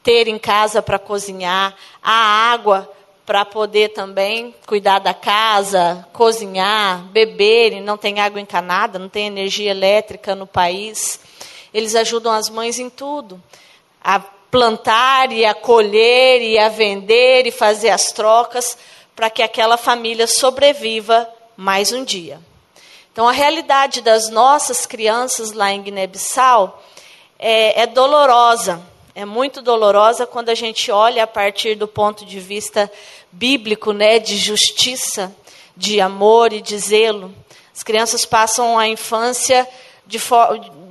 [0.02, 2.12] ter em casa para cozinhar, a
[2.52, 2.90] água
[3.24, 9.26] para poder também cuidar da casa, cozinhar, beber, e não tem água encanada, não tem
[9.26, 11.20] energia elétrica no país.
[11.72, 13.42] Eles ajudam as mães em tudo.
[14.02, 18.76] A plantar e a colher e a vender e fazer as trocas
[19.16, 22.38] para que aquela família sobreviva mais um dia.
[23.12, 26.82] Então, a realidade das nossas crianças lá em Guiné-Bissau
[27.38, 28.82] é, é dolorosa,
[29.14, 32.90] é muito dolorosa quando a gente olha a partir do ponto de vista
[33.30, 35.34] bíblico, né, de justiça,
[35.76, 37.34] de amor e de zelo.
[37.74, 39.68] As crianças passam a infância
[40.06, 40.18] de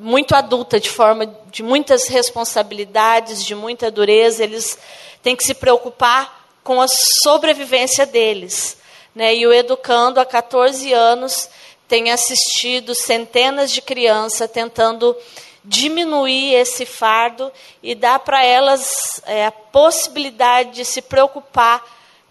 [0.02, 4.44] muito adulta, de forma de muitas responsabilidades, de muita dureza.
[4.44, 4.78] Eles
[5.22, 8.78] têm que se preocupar com a sobrevivência deles.
[9.14, 9.36] Né?
[9.36, 11.48] E o educando há 14 anos
[11.88, 15.16] tem assistido centenas de crianças tentando
[15.64, 17.52] diminuir esse fardo
[17.84, 21.86] e dar para elas é, a possibilidade de se preocupar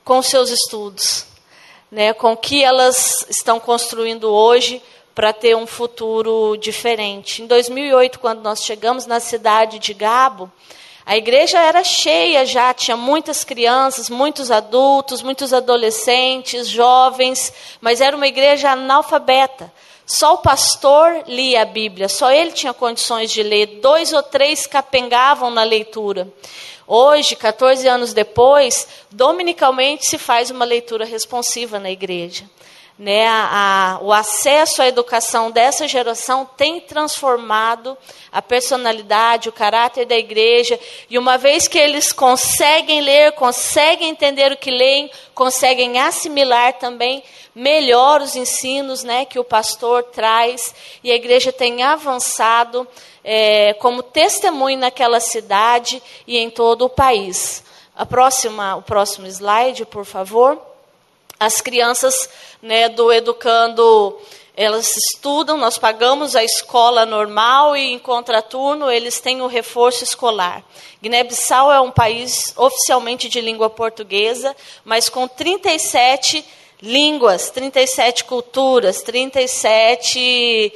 [0.04, 1.24] com seus estudos,
[1.88, 4.82] né, com o que elas estão construindo hoje
[5.20, 7.42] para ter um futuro diferente.
[7.42, 10.50] Em 2008, quando nós chegamos na cidade de Gabo,
[11.04, 17.52] a igreja era cheia já, tinha muitas crianças, muitos adultos, muitos adolescentes, jovens,
[17.82, 19.70] mas era uma igreja analfabeta.
[20.06, 23.78] Só o pastor lia a Bíblia, só ele tinha condições de ler.
[23.82, 26.32] Dois ou três capengavam na leitura.
[26.86, 32.46] Hoje, 14 anos depois, dominicalmente se faz uma leitura responsiva na igreja
[33.00, 37.96] né, a, a, o acesso à educação dessa geração tem transformado
[38.30, 40.78] a personalidade, o caráter da igreja.
[41.08, 47.24] E uma vez que eles conseguem ler, conseguem entender o que leem, conseguem assimilar também
[47.54, 52.86] melhor os ensinos né, que o pastor traz, e a igreja tem avançado
[53.24, 57.64] é, como testemunho naquela cidade e em todo o país.
[57.96, 60.69] A próxima, o próximo slide, por favor.
[61.40, 62.28] As crianças
[62.60, 64.14] né, do Educando,
[64.54, 70.62] elas estudam, nós pagamos a escola normal e em contraturno eles têm o reforço escolar.
[71.02, 76.44] Guiné-Bissau é um país oficialmente de língua portuguesa, mas com 37
[76.82, 80.74] línguas, 37 culturas, 37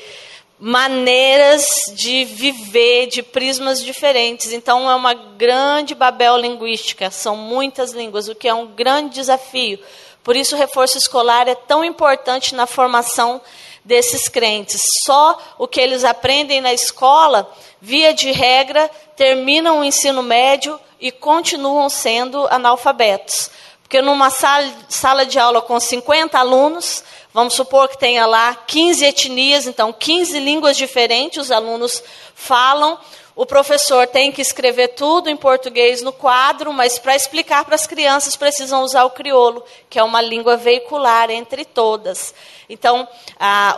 [0.58, 4.50] maneiras de viver, de prismas diferentes.
[4.50, 9.78] Então é uma grande babel linguística, são muitas línguas, o que é um grande desafio
[10.24, 13.42] por isso, o reforço escolar é tão importante na formação
[13.84, 14.80] desses crentes.
[15.04, 21.12] Só o que eles aprendem na escola, via de regra, terminam o ensino médio e
[21.12, 23.50] continuam sendo analfabetos.
[23.82, 27.04] Porque numa sala, sala de aula com 50 alunos,
[27.34, 32.02] vamos supor que tenha lá 15 etnias, então 15 línguas diferentes os alunos
[32.34, 32.98] falam,
[33.36, 37.86] o professor tem que escrever tudo em português no quadro, mas para explicar para as
[37.86, 42.32] crianças precisam usar o crioulo, que é uma língua veicular entre todas.
[42.68, 43.08] Então,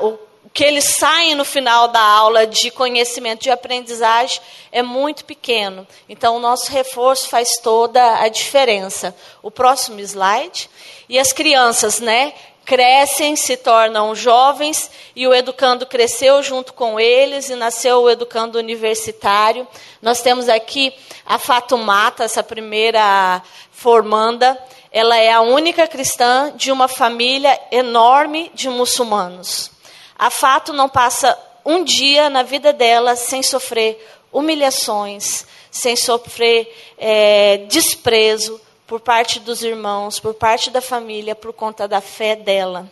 [0.03, 0.19] o
[0.53, 4.41] que eles saem no final da aula de conhecimento de aprendizagem
[4.71, 5.87] é muito pequeno.
[6.09, 9.15] Então, o nosso reforço faz toda a diferença.
[9.43, 10.71] O próximo slide.
[11.09, 12.33] E as crianças, né?
[12.67, 18.59] Crescem, se tornam jovens, e o educando cresceu junto com eles e nasceu o educando
[18.59, 19.67] universitário.
[20.03, 20.93] Nós temos aqui
[21.25, 23.41] a Fatumata, essa primeira
[23.71, 24.59] formanda.
[24.91, 29.71] Ela é a única cristã de uma família enorme de muçulmanos.
[30.19, 37.59] A Fato não passa um dia na vida dela sem sofrer humilhações, sem sofrer é,
[37.69, 42.91] desprezo, por parte dos irmãos, por parte da família, por conta da fé dela.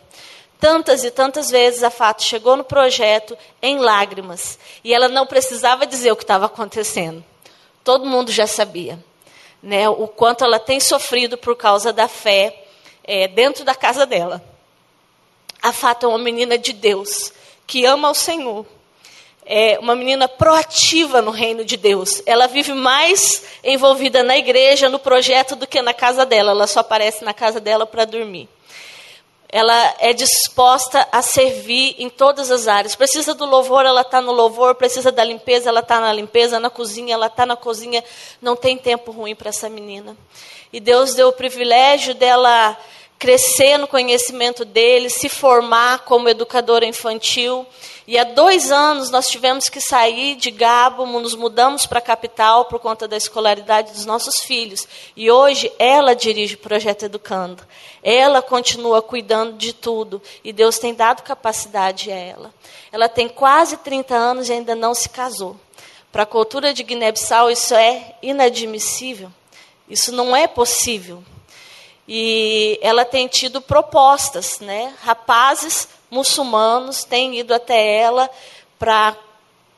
[0.59, 5.85] Tantas e tantas vezes a Fato chegou no projeto em lágrimas e ela não precisava
[5.85, 7.23] dizer o que estava acontecendo.
[7.83, 8.97] Todo mundo já sabia,
[9.61, 9.87] né?
[9.87, 12.65] O quanto ela tem sofrido por causa da fé
[13.03, 14.43] é, dentro da casa dela.
[15.61, 17.31] A Fato é uma menina de Deus
[17.67, 18.65] que ama o Senhor
[19.45, 22.21] é uma menina proativa no reino de Deus.
[22.25, 26.51] Ela vive mais envolvida na igreja, no projeto, do que na casa dela.
[26.51, 28.49] Ela só aparece na casa dela para dormir.
[29.47, 32.95] Ela é disposta a servir em todas as áreas.
[32.95, 34.73] Precisa do louvor, ela está no louvor.
[34.73, 36.59] Precisa da limpeza, ela está na limpeza.
[36.59, 38.03] Na cozinha, ela está na cozinha.
[38.41, 40.17] Não tem tempo ruim para essa menina.
[40.73, 42.75] E Deus deu o privilégio dela
[43.17, 47.65] crescer no conhecimento dele, se formar como educadora infantil.
[48.07, 52.65] E há dois anos nós tivemos que sair de Gabo, nos mudamos para a capital
[52.65, 54.87] por conta da escolaridade dos nossos filhos.
[55.15, 57.63] E hoje ela dirige o projeto Educando.
[58.03, 60.21] Ela continua cuidando de tudo.
[60.43, 62.53] E Deus tem dado capacidade a ela.
[62.91, 65.57] Ela tem quase 30 anos e ainda não se casou.
[66.11, 69.31] Para a cultura de Guiné-Bissau isso é inadmissível.
[69.89, 71.23] Isso não é possível.
[72.07, 74.95] E ela tem tido propostas, né?
[75.01, 78.29] Rapazes muçulmanos têm ido até ela
[78.77, 79.17] para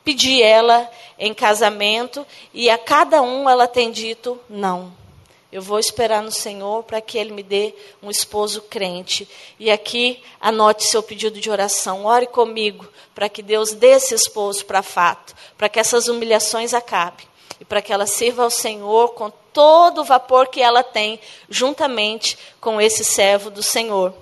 [0.04, 4.92] pedir ela em casamento e a cada um ela tem dito não.
[5.50, 9.26] Eu vou esperar no Senhor para que Ele me dê um esposo crente.
[9.58, 12.04] E aqui anote seu pedido de oração.
[12.04, 17.26] Ore comigo para que Deus dê esse esposo para fato, para que essas humilhações acabem
[17.58, 21.18] e para que ela sirva ao Senhor com todo o vapor que ela tem,
[21.50, 24.14] juntamente com esse servo do Senhor.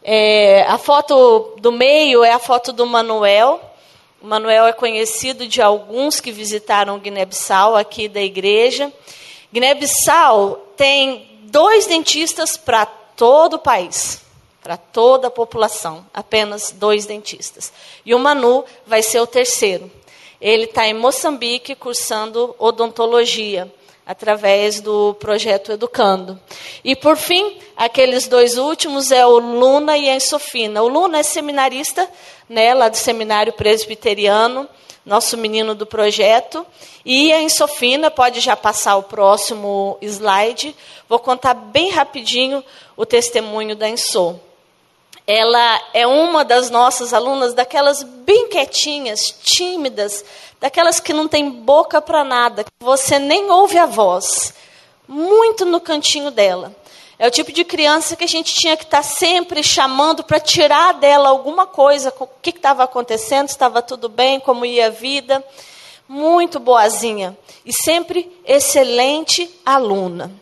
[0.00, 3.60] É, a foto do meio é a foto do Manuel.
[4.22, 8.92] O Manuel é conhecido de alguns que visitaram Guiné-Bissau aqui da igreja.
[9.52, 14.22] Guiné-Bissau tem dois dentistas para todo o país,
[14.62, 17.72] para toda a população, apenas dois dentistas.
[18.06, 19.90] E o Manu vai ser o terceiro.
[20.40, 23.68] Ele está em Moçambique cursando odontologia
[24.10, 26.36] através do projeto Educando.
[26.82, 30.82] E por fim, aqueles dois últimos é o Luna e a Sofina.
[30.82, 32.10] O Luna é seminarista,
[32.48, 34.68] né, lá do seminário presbiteriano,
[35.06, 36.66] nosso menino do projeto.
[37.06, 40.74] E a Sofina, pode já passar o próximo slide.
[41.08, 42.64] Vou contar bem rapidinho
[42.96, 44.40] o testemunho da Enso.
[45.26, 50.24] Ela é uma das nossas alunas, daquelas bem quietinhas, tímidas,
[50.60, 54.52] daquelas que não tem boca para nada, que você nem ouve a voz,
[55.06, 56.74] muito no cantinho dela.
[57.18, 60.40] É o tipo de criança que a gente tinha que estar tá sempre chamando para
[60.40, 65.44] tirar dela alguma coisa, o que estava acontecendo, estava tudo bem, como ia a vida.
[66.08, 70.32] Muito boazinha e sempre excelente aluna.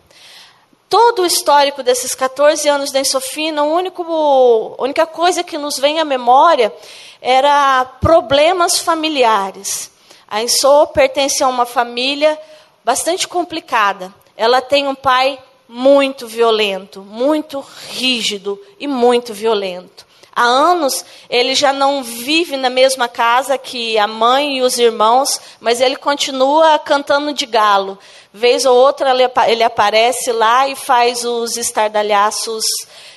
[0.88, 6.04] Todo o histórico desses 14 anos da Ensofina, a única coisa que nos vem à
[6.04, 6.72] memória
[7.20, 9.90] era problemas familiares.
[10.26, 12.38] A Enso pertence a uma família
[12.82, 14.14] bastante complicada.
[14.34, 20.06] Ela tem um pai muito violento, muito rígido e muito violento.
[20.34, 25.40] Há anos ele já não vive na mesma casa que a mãe e os irmãos,
[25.60, 27.98] mas ele continua cantando de galo.
[28.38, 29.10] Vez ou outra
[29.48, 32.64] ele aparece lá e faz os estardalhaços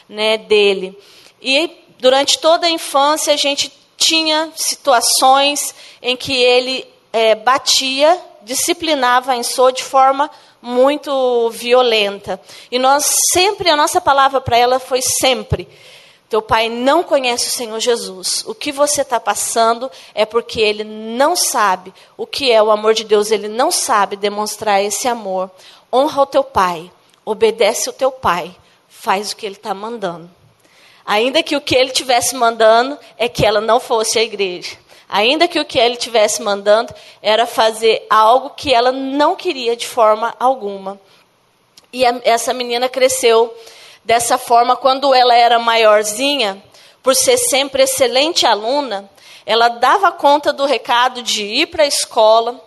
[0.09, 0.97] né, dele.
[1.39, 1.69] E
[1.99, 9.37] durante toda a infância a gente tinha situações em que ele é, batia, disciplinava a
[9.37, 12.41] Ensô de forma muito violenta.
[12.71, 15.67] E nós sempre, a nossa palavra para ela foi sempre:
[16.31, 18.45] teu pai não conhece o Senhor Jesus.
[18.47, 22.93] O que você está passando é porque ele não sabe o que é o amor
[22.93, 25.51] de Deus, ele não sabe demonstrar esse amor.
[25.91, 26.89] Honra o teu pai,
[27.25, 28.55] obedece o teu pai,
[28.87, 30.31] faz o que ele está mandando.
[31.05, 34.77] Ainda que o que ele estivesse mandando é que ela não fosse à igreja.
[35.09, 39.85] Ainda que o que ele tivesse mandando era fazer algo que ela não queria de
[39.85, 40.97] forma alguma.
[41.91, 43.53] E a, essa menina cresceu
[44.03, 46.61] dessa forma quando ela era maiorzinha,
[47.03, 49.09] por ser sempre excelente aluna,
[49.45, 52.61] ela dava conta do recado de ir para a escola,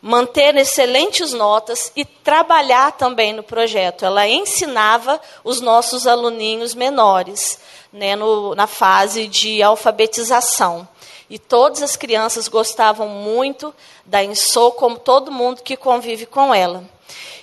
[0.00, 4.04] manter excelentes notas e trabalhar também no projeto.
[4.04, 7.58] Ela ensinava os nossos aluninhos menores,
[7.92, 10.88] né, no, na fase de alfabetização.
[11.28, 16.82] E todas as crianças gostavam muito da Insô, como todo mundo que convive com ela.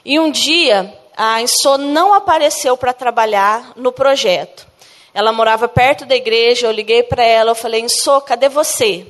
[0.04, 4.68] E um dia, a Insô não apareceu para trabalhar no projeto.
[5.12, 9.08] Ela morava perto da igreja, eu liguei para ela, eu falei, Insô, cadê você?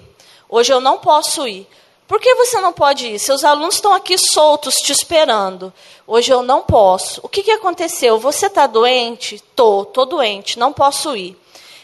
[0.47, 1.67] Hoje eu não posso ir.
[2.07, 3.19] Por que você não pode ir?
[3.19, 5.73] Seus alunos estão aqui soltos, te esperando.
[6.07, 7.19] Hoje eu não posso.
[7.21, 8.17] O que, que aconteceu?
[8.17, 9.43] Você está doente?
[9.53, 11.37] Tô, tô doente, não posso ir.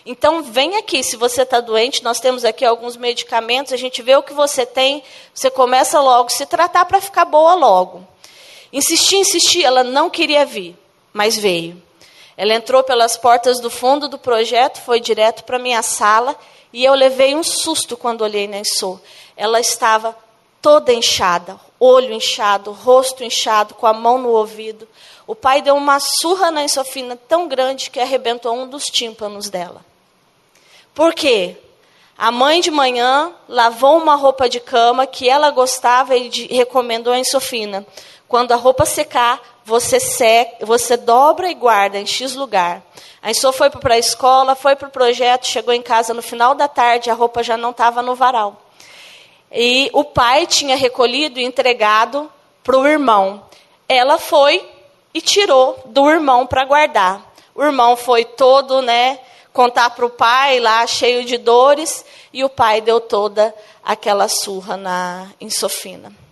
[0.05, 4.15] Então vem aqui, se você está doente, nós temos aqui alguns medicamentos, a gente vê
[4.15, 5.03] o que você tem,
[5.33, 8.12] você começa logo a se tratar para ficar boa logo.
[8.73, 10.75] Insisti, insisti, ela não queria vir,
[11.13, 11.81] mas veio.
[12.35, 16.35] Ela entrou pelas portas do fundo do projeto, foi direto para minha sala
[16.73, 18.99] e eu levei um susto quando olhei na Ensou
[19.35, 20.15] ela estava
[20.61, 24.87] toda inchada, olho inchado, rosto inchado, com a mão no ouvido.
[25.27, 29.83] O pai deu uma surra na Insofina tão grande que arrebentou um dos tímpanos dela.
[30.93, 31.57] Por quê?
[32.17, 37.19] A mãe de manhã lavou uma roupa de cama que ela gostava e recomendou a
[37.19, 37.85] Insofina.
[38.33, 42.81] Quando a roupa secar, você seca, você dobra e guarda em X lugar.
[43.21, 46.55] A Insô foi para a escola, foi para o projeto, chegou em casa no final
[46.55, 48.59] da tarde, a roupa já não estava no varal.
[49.51, 52.27] E o pai tinha recolhido e entregado
[52.63, 53.45] para o irmão.
[53.87, 54.67] Ela foi
[55.13, 57.21] e tirou do irmão para guardar.
[57.53, 59.19] O irmão foi todo, né,
[59.53, 62.03] contar para o pai lá, cheio de dores,
[62.33, 63.53] e o pai deu toda
[63.83, 66.22] aquela surra na em Sofina.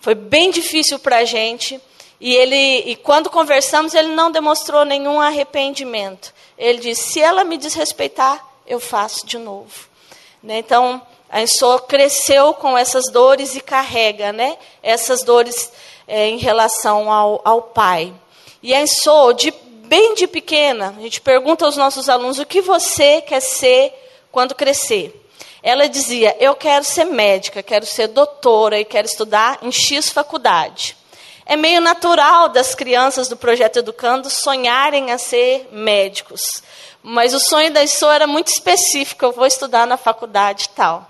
[0.00, 1.80] Foi bem difícil para a gente.
[2.20, 6.32] E ele, e quando conversamos, ele não demonstrou nenhum arrependimento.
[6.58, 9.88] Ele disse: se ela me desrespeitar, eu faço de novo.
[10.42, 10.58] Né?
[10.58, 15.72] Então, a Ensô cresceu com essas dores e carrega né, essas dores
[16.08, 18.12] é, em relação ao, ao pai.
[18.62, 22.60] E a Ensô, de, bem de pequena, a gente pergunta aos nossos alunos o que
[22.60, 23.94] você quer ser
[24.32, 25.14] quando crescer.
[25.62, 30.96] Ela dizia: Eu quero ser médica, quero ser doutora e quero estudar em X faculdade.
[31.44, 36.62] É meio natural das crianças do projeto Educando sonharem a ser médicos.
[37.02, 41.08] Mas o sonho da Ensô era muito específico: eu vou estudar na faculdade tal.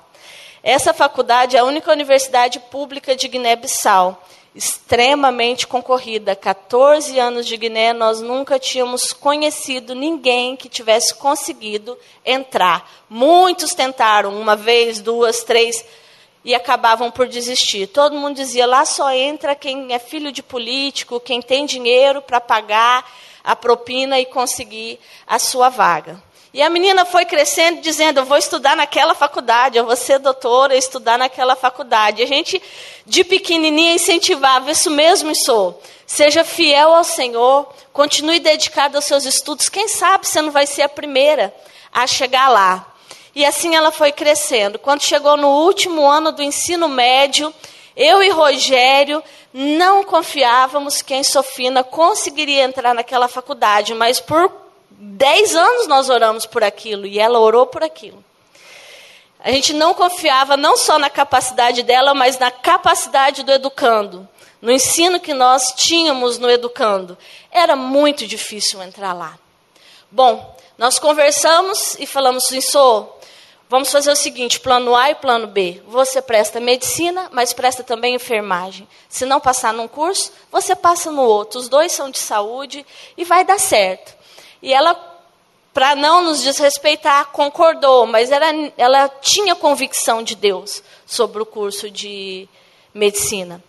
[0.63, 4.23] Essa faculdade é a única universidade pública de Guiné-Bissau,
[4.55, 6.35] extremamente concorrida.
[6.35, 12.89] 14 anos de Guiné, nós nunca tínhamos conhecido ninguém que tivesse conseguido entrar.
[13.09, 15.85] Muitos tentaram, uma vez, duas, três,
[16.45, 17.87] e acabavam por desistir.
[17.87, 22.41] Todo mundo dizia: lá só entra quem é filho de político, quem tem dinheiro para
[22.41, 23.09] pagar
[23.43, 26.23] a propina e conseguir a sua vaga.
[26.53, 30.77] E a menina foi crescendo dizendo: Eu vou estudar naquela faculdade, eu vou ser doutora
[30.77, 32.23] estudar naquela faculdade.
[32.23, 32.61] A gente,
[33.07, 35.81] de pequenininha, incentivava: Isso mesmo sou.
[36.07, 39.69] Seja fiel ao Senhor, continue dedicado aos seus estudos.
[39.69, 41.55] Quem sabe você não vai ser a primeira
[41.93, 42.87] a chegar lá.
[43.33, 44.77] E assim ela foi crescendo.
[44.77, 47.55] Quando chegou no último ano do ensino médio,
[47.97, 49.23] eu e Rogério
[49.53, 54.49] não confiávamos que a Sofina conseguiria entrar naquela faculdade, mas por
[55.03, 58.23] Dez anos nós oramos por aquilo e ela orou por aquilo.
[59.43, 64.29] A gente não confiava não só na capacidade dela, mas na capacidade do educando,
[64.61, 67.17] no ensino que nós tínhamos no educando.
[67.51, 69.39] Era muito difícil entrar lá.
[70.11, 73.19] Bom, nós conversamos e falamos assim, sou,
[73.71, 75.81] vamos fazer o seguinte, plano A e plano B.
[75.87, 78.87] Você presta medicina, mas presta também enfermagem.
[79.09, 81.59] Se não passar num curso, você passa no outro.
[81.59, 82.85] Os dois são de saúde
[83.17, 84.20] e vai dar certo.
[84.63, 84.95] E ela,
[85.73, 88.47] para não nos desrespeitar, concordou, mas ela,
[88.77, 92.49] ela tinha convicção de Deus sobre o curso de
[92.93, 93.63] medicina.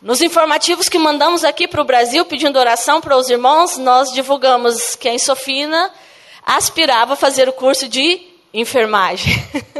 [0.00, 4.94] Nos informativos que mandamos aqui para o Brasil, pedindo oração para os irmãos, nós divulgamos
[4.94, 5.90] que a Insofina
[6.44, 8.20] aspirava a fazer o curso de
[8.52, 9.32] enfermagem.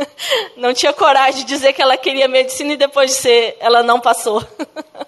[0.57, 4.01] Não tinha coragem de dizer que ela queria medicina e depois de ser, ela não
[4.01, 4.45] passou.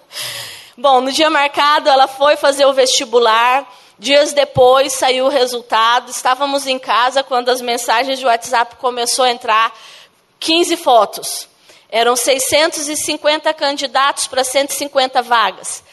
[0.77, 3.67] Bom, no dia marcado, ela foi fazer o vestibular.
[3.99, 6.09] Dias depois saiu o resultado.
[6.09, 9.77] Estávamos em casa quando as mensagens de WhatsApp começou a entrar
[10.39, 11.49] 15 fotos.
[11.89, 15.83] Eram 650 candidatos para 150 vagas.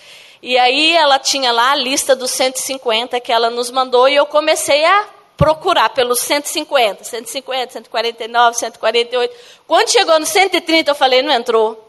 [0.41, 4.27] E aí ela tinha lá a lista dos 150 que ela nos mandou e eu
[4.27, 9.35] comecei a procurar pelos 150, 150, 149, 148.
[9.67, 11.86] Quando chegou no 130 eu falei, não entrou.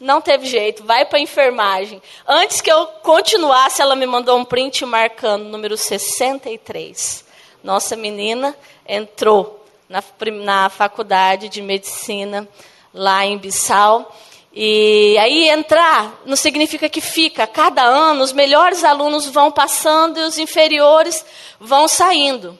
[0.00, 2.00] Não teve jeito, vai para a enfermagem.
[2.26, 7.24] Antes que eu continuasse, ela me mandou um print marcando número 63.
[7.64, 10.02] Nossa menina entrou na,
[10.44, 12.46] na faculdade de medicina
[12.94, 14.14] lá em Bissau.
[14.52, 17.46] E aí entrar não significa que fica.
[17.46, 21.24] Cada ano os melhores alunos vão passando e os inferiores
[21.58, 22.56] vão saindo.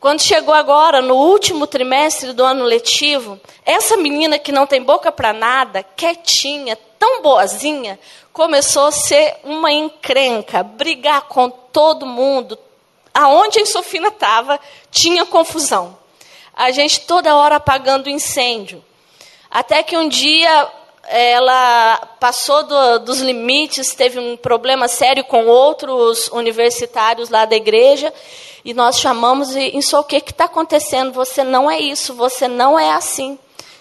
[0.00, 5.12] Quando chegou agora, no último trimestre do ano letivo, essa menina que não tem boca
[5.12, 8.00] para nada, quietinha, tão boazinha,
[8.32, 12.58] começou a ser uma encrenca, brigar com todo mundo.
[13.12, 14.58] Aonde a Sofina estava,
[14.90, 15.98] tinha confusão.
[16.56, 18.82] A gente toda hora apagando incêndio.
[19.50, 20.70] Até que um dia
[21.08, 28.12] ela passou do, dos limites, teve um problema sério com outros universitários lá da igreja,
[28.64, 31.12] e nós chamamos e, isso o que está acontecendo?
[31.12, 33.38] Você não é isso, você não é assim.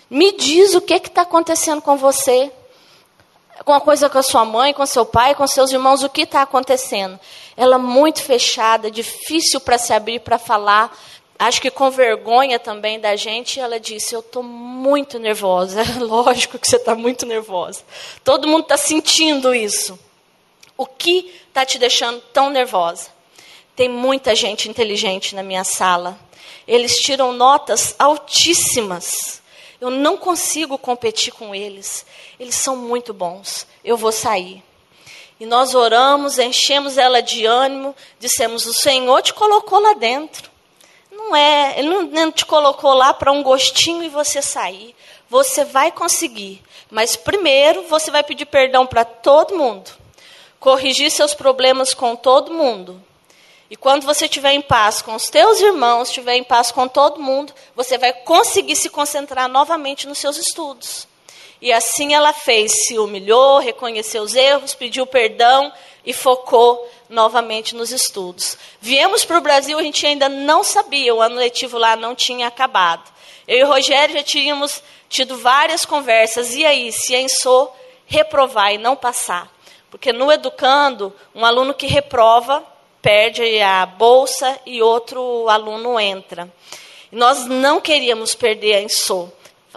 [0.09, 2.51] Me diz o que está acontecendo com você.
[3.59, 6.41] Alguma coisa com a sua mãe, com seu pai, com seus irmãos, o que está
[6.41, 7.20] acontecendo?
[7.57, 10.97] Ela muito fechada, difícil para se abrir, para falar.
[11.39, 15.81] Acho que com vergonha também da gente, ela disse: Eu estou muito nervosa.
[16.03, 17.81] Lógico que você está muito nervosa.
[18.25, 19.97] Todo mundo está sentindo isso.
[20.75, 23.07] O que está te deixando tão nervosa?
[23.73, 26.19] Tem muita gente inteligente na minha sala.
[26.67, 29.41] Eles tiram notas altíssimas.
[29.79, 32.05] Eu não consigo competir com eles.
[32.37, 33.65] Eles são muito bons.
[33.81, 34.61] Eu vou sair.
[35.39, 40.49] E nós oramos, enchemos ela de ânimo, dissemos: O Senhor te colocou lá dentro.
[41.20, 44.95] Não é, Ele não te colocou lá para um gostinho e você sair.
[45.30, 46.63] Você vai conseguir.
[46.89, 49.91] Mas primeiro você vai pedir perdão para todo mundo.
[50.59, 53.01] Corrigir seus problemas com todo mundo.
[53.70, 57.22] E quando você estiver em paz com os teus irmãos, estiver em paz com todo
[57.22, 61.07] mundo, você vai conseguir se concentrar novamente nos seus estudos.
[61.62, 65.72] E assim ela fez, se humilhou, reconheceu os erros, pediu perdão
[66.05, 68.57] e focou novamente nos estudos.
[68.80, 72.47] Viemos para o Brasil, a gente ainda não sabia, o ano letivo lá não tinha
[72.47, 73.12] acabado.
[73.47, 76.53] Eu e o Rogério já tínhamos tido várias conversas.
[76.53, 77.70] E aí, se a ENSO
[78.05, 79.51] reprovar e não passar?
[79.89, 82.64] Porque no educando, um aluno que reprova
[83.01, 86.47] perde a bolsa e outro aluno entra.
[87.12, 89.34] Nós não queríamos perder a ENSO.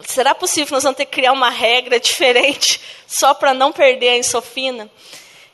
[0.06, 4.16] Será possível nós vamos ter que criar uma regra diferente só para não perder a
[4.16, 4.90] Ensofina?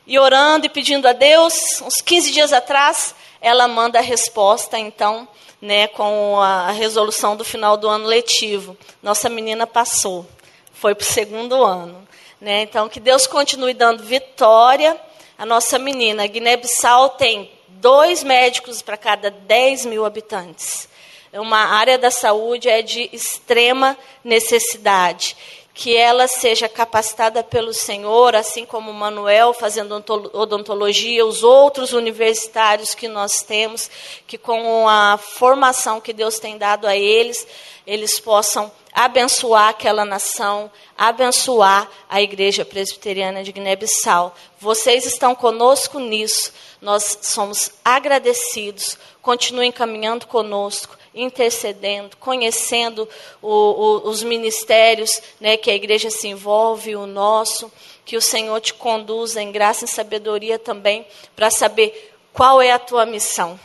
[0.07, 5.27] E orando e pedindo a Deus, uns 15 dias atrás, ela manda a resposta, então,
[5.61, 8.75] né, com a resolução do final do ano letivo.
[9.03, 10.25] Nossa menina passou,
[10.73, 12.07] foi para o segundo ano.
[12.41, 12.61] Né?
[12.61, 14.99] Então, que Deus continue dando vitória
[15.37, 16.25] à nossa menina.
[16.25, 20.87] Guiné-Bissau tem dois médicos para cada 10 mil habitantes.
[21.33, 25.35] Uma área da saúde é de extrema necessidade.
[25.73, 29.93] Que ela seja capacitada pelo Senhor, assim como Manuel fazendo
[30.33, 33.89] odontologia, os outros universitários que nós temos,
[34.27, 37.47] que com a formação que Deus tem dado a eles,
[37.87, 44.35] eles possam abençoar aquela nação, abençoar a Igreja Presbiteriana de Guiné-Bissau.
[44.59, 46.51] Vocês estão conosco nisso.
[46.81, 48.97] Nós somos agradecidos.
[49.21, 53.07] Continuem caminhando conosco, intercedendo, conhecendo
[53.41, 57.71] o, o, os ministérios né, que a igreja se envolve, o nosso.
[58.05, 61.05] Que o Senhor te conduza em graça e sabedoria também,
[61.35, 63.59] para saber qual é a tua missão.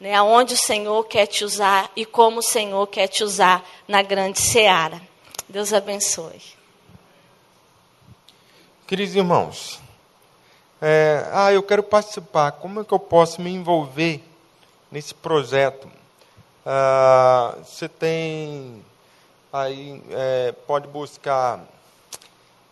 [0.00, 4.02] Né, aonde o Senhor quer te usar e como o Senhor quer te usar na
[4.02, 5.00] grande seara.
[5.48, 6.42] Deus abençoe.
[8.84, 9.80] Queridos irmãos,
[10.80, 14.20] é, ah, eu quero participar, como é que eu posso me envolver
[14.90, 15.88] nesse projeto?
[16.64, 18.84] Ah, você tem
[19.52, 21.60] aí, é, pode buscar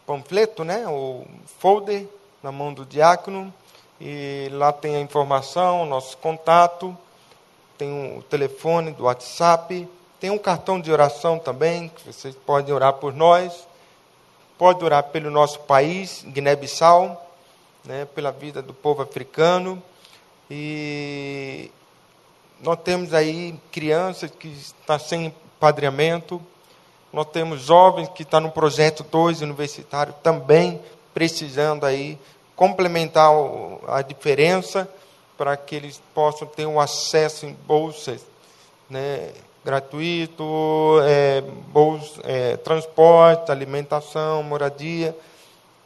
[0.06, 1.24] panfleto, né, o
[1.58, 2.06] folder
[2.42, 3.52] na mão do diácono,
[4.00, 6.96] e lá tem a informação, nosso contato,
[7.76, 9.88] tem o telefone do WhatsApp,
[10.20, 13.66] tem um cartão de oração também, que vocês podem orar por nós,
[14.56, 17.28] pode orar pelo nosso país, Guiné-Bissau,
[17.84, 19.82] né, pela vida do povo africano.
[20.50, 21.70] E
[22.62, 26.40] nós temos aí crianças que estão sem padreamento,
[27.12, 30.80] nós temos jovens que estão no projeto 2 universitário também
[31.12, 32.18] precisando aí
[32.54, 33.30] complementar
[33.88, 34.88] a diferença
[35.36, 38.24] para que eles possam ter um acesso em bolsas
[38.88, 39.30] né,
[39.64, 40.44] gratuito,
[41.02, 45.16] é, bolsa, é, transporte, alimentação, moradia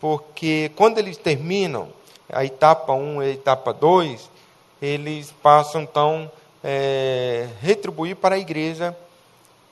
[0.04, 1.88] porque quando eles terminam
[2.30, 4.28] a etapa 1 e a etapa 2,
[4.82, 6.30] eles passam então
[6.64, 8.96] é, retribuir para a igreja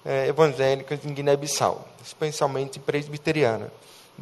[0.04, 3.72] é, evangélica em Guiné-Bissau, especialmente presbiteriana.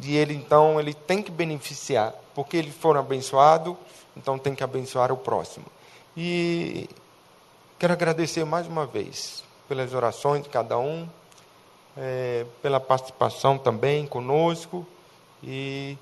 [0.01, 3.75] E ele então ele tem que beneficiar, porque eles foram abençoados,
[4.15, 5.65] então tem que abençoar o próximo.
[6.15, 6.89] E
[7.77, 11.07] quero agradecer mais uma vez pelas orações de cada um,
[11.97, 14.87] é, pela participação também conosco
[15.43, 15.97] e,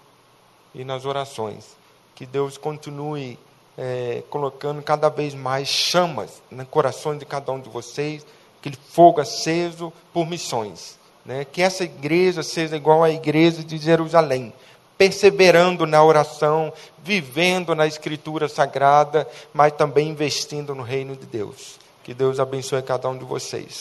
[0.76, 1.76] e nas orações.
[2.14, 3.40] Que Deus continue
[3.82, 8.26] é, colocando cada vez mais chamas no coração de cada um de vocês,
[8.60, 11.00] aquele fogo aceso por missões.
[11.26, 11.46] Né?
[11.46, 14.52] Que essa igreja seja igual à igreja de Jerusalém,
[14.98, 21.80] perseverando na oração, vivendo na Escritura Sagrada, mas também investindo no reino de Deus.
[22.04, 23.78] Que Deus abençoe cada um de vocês.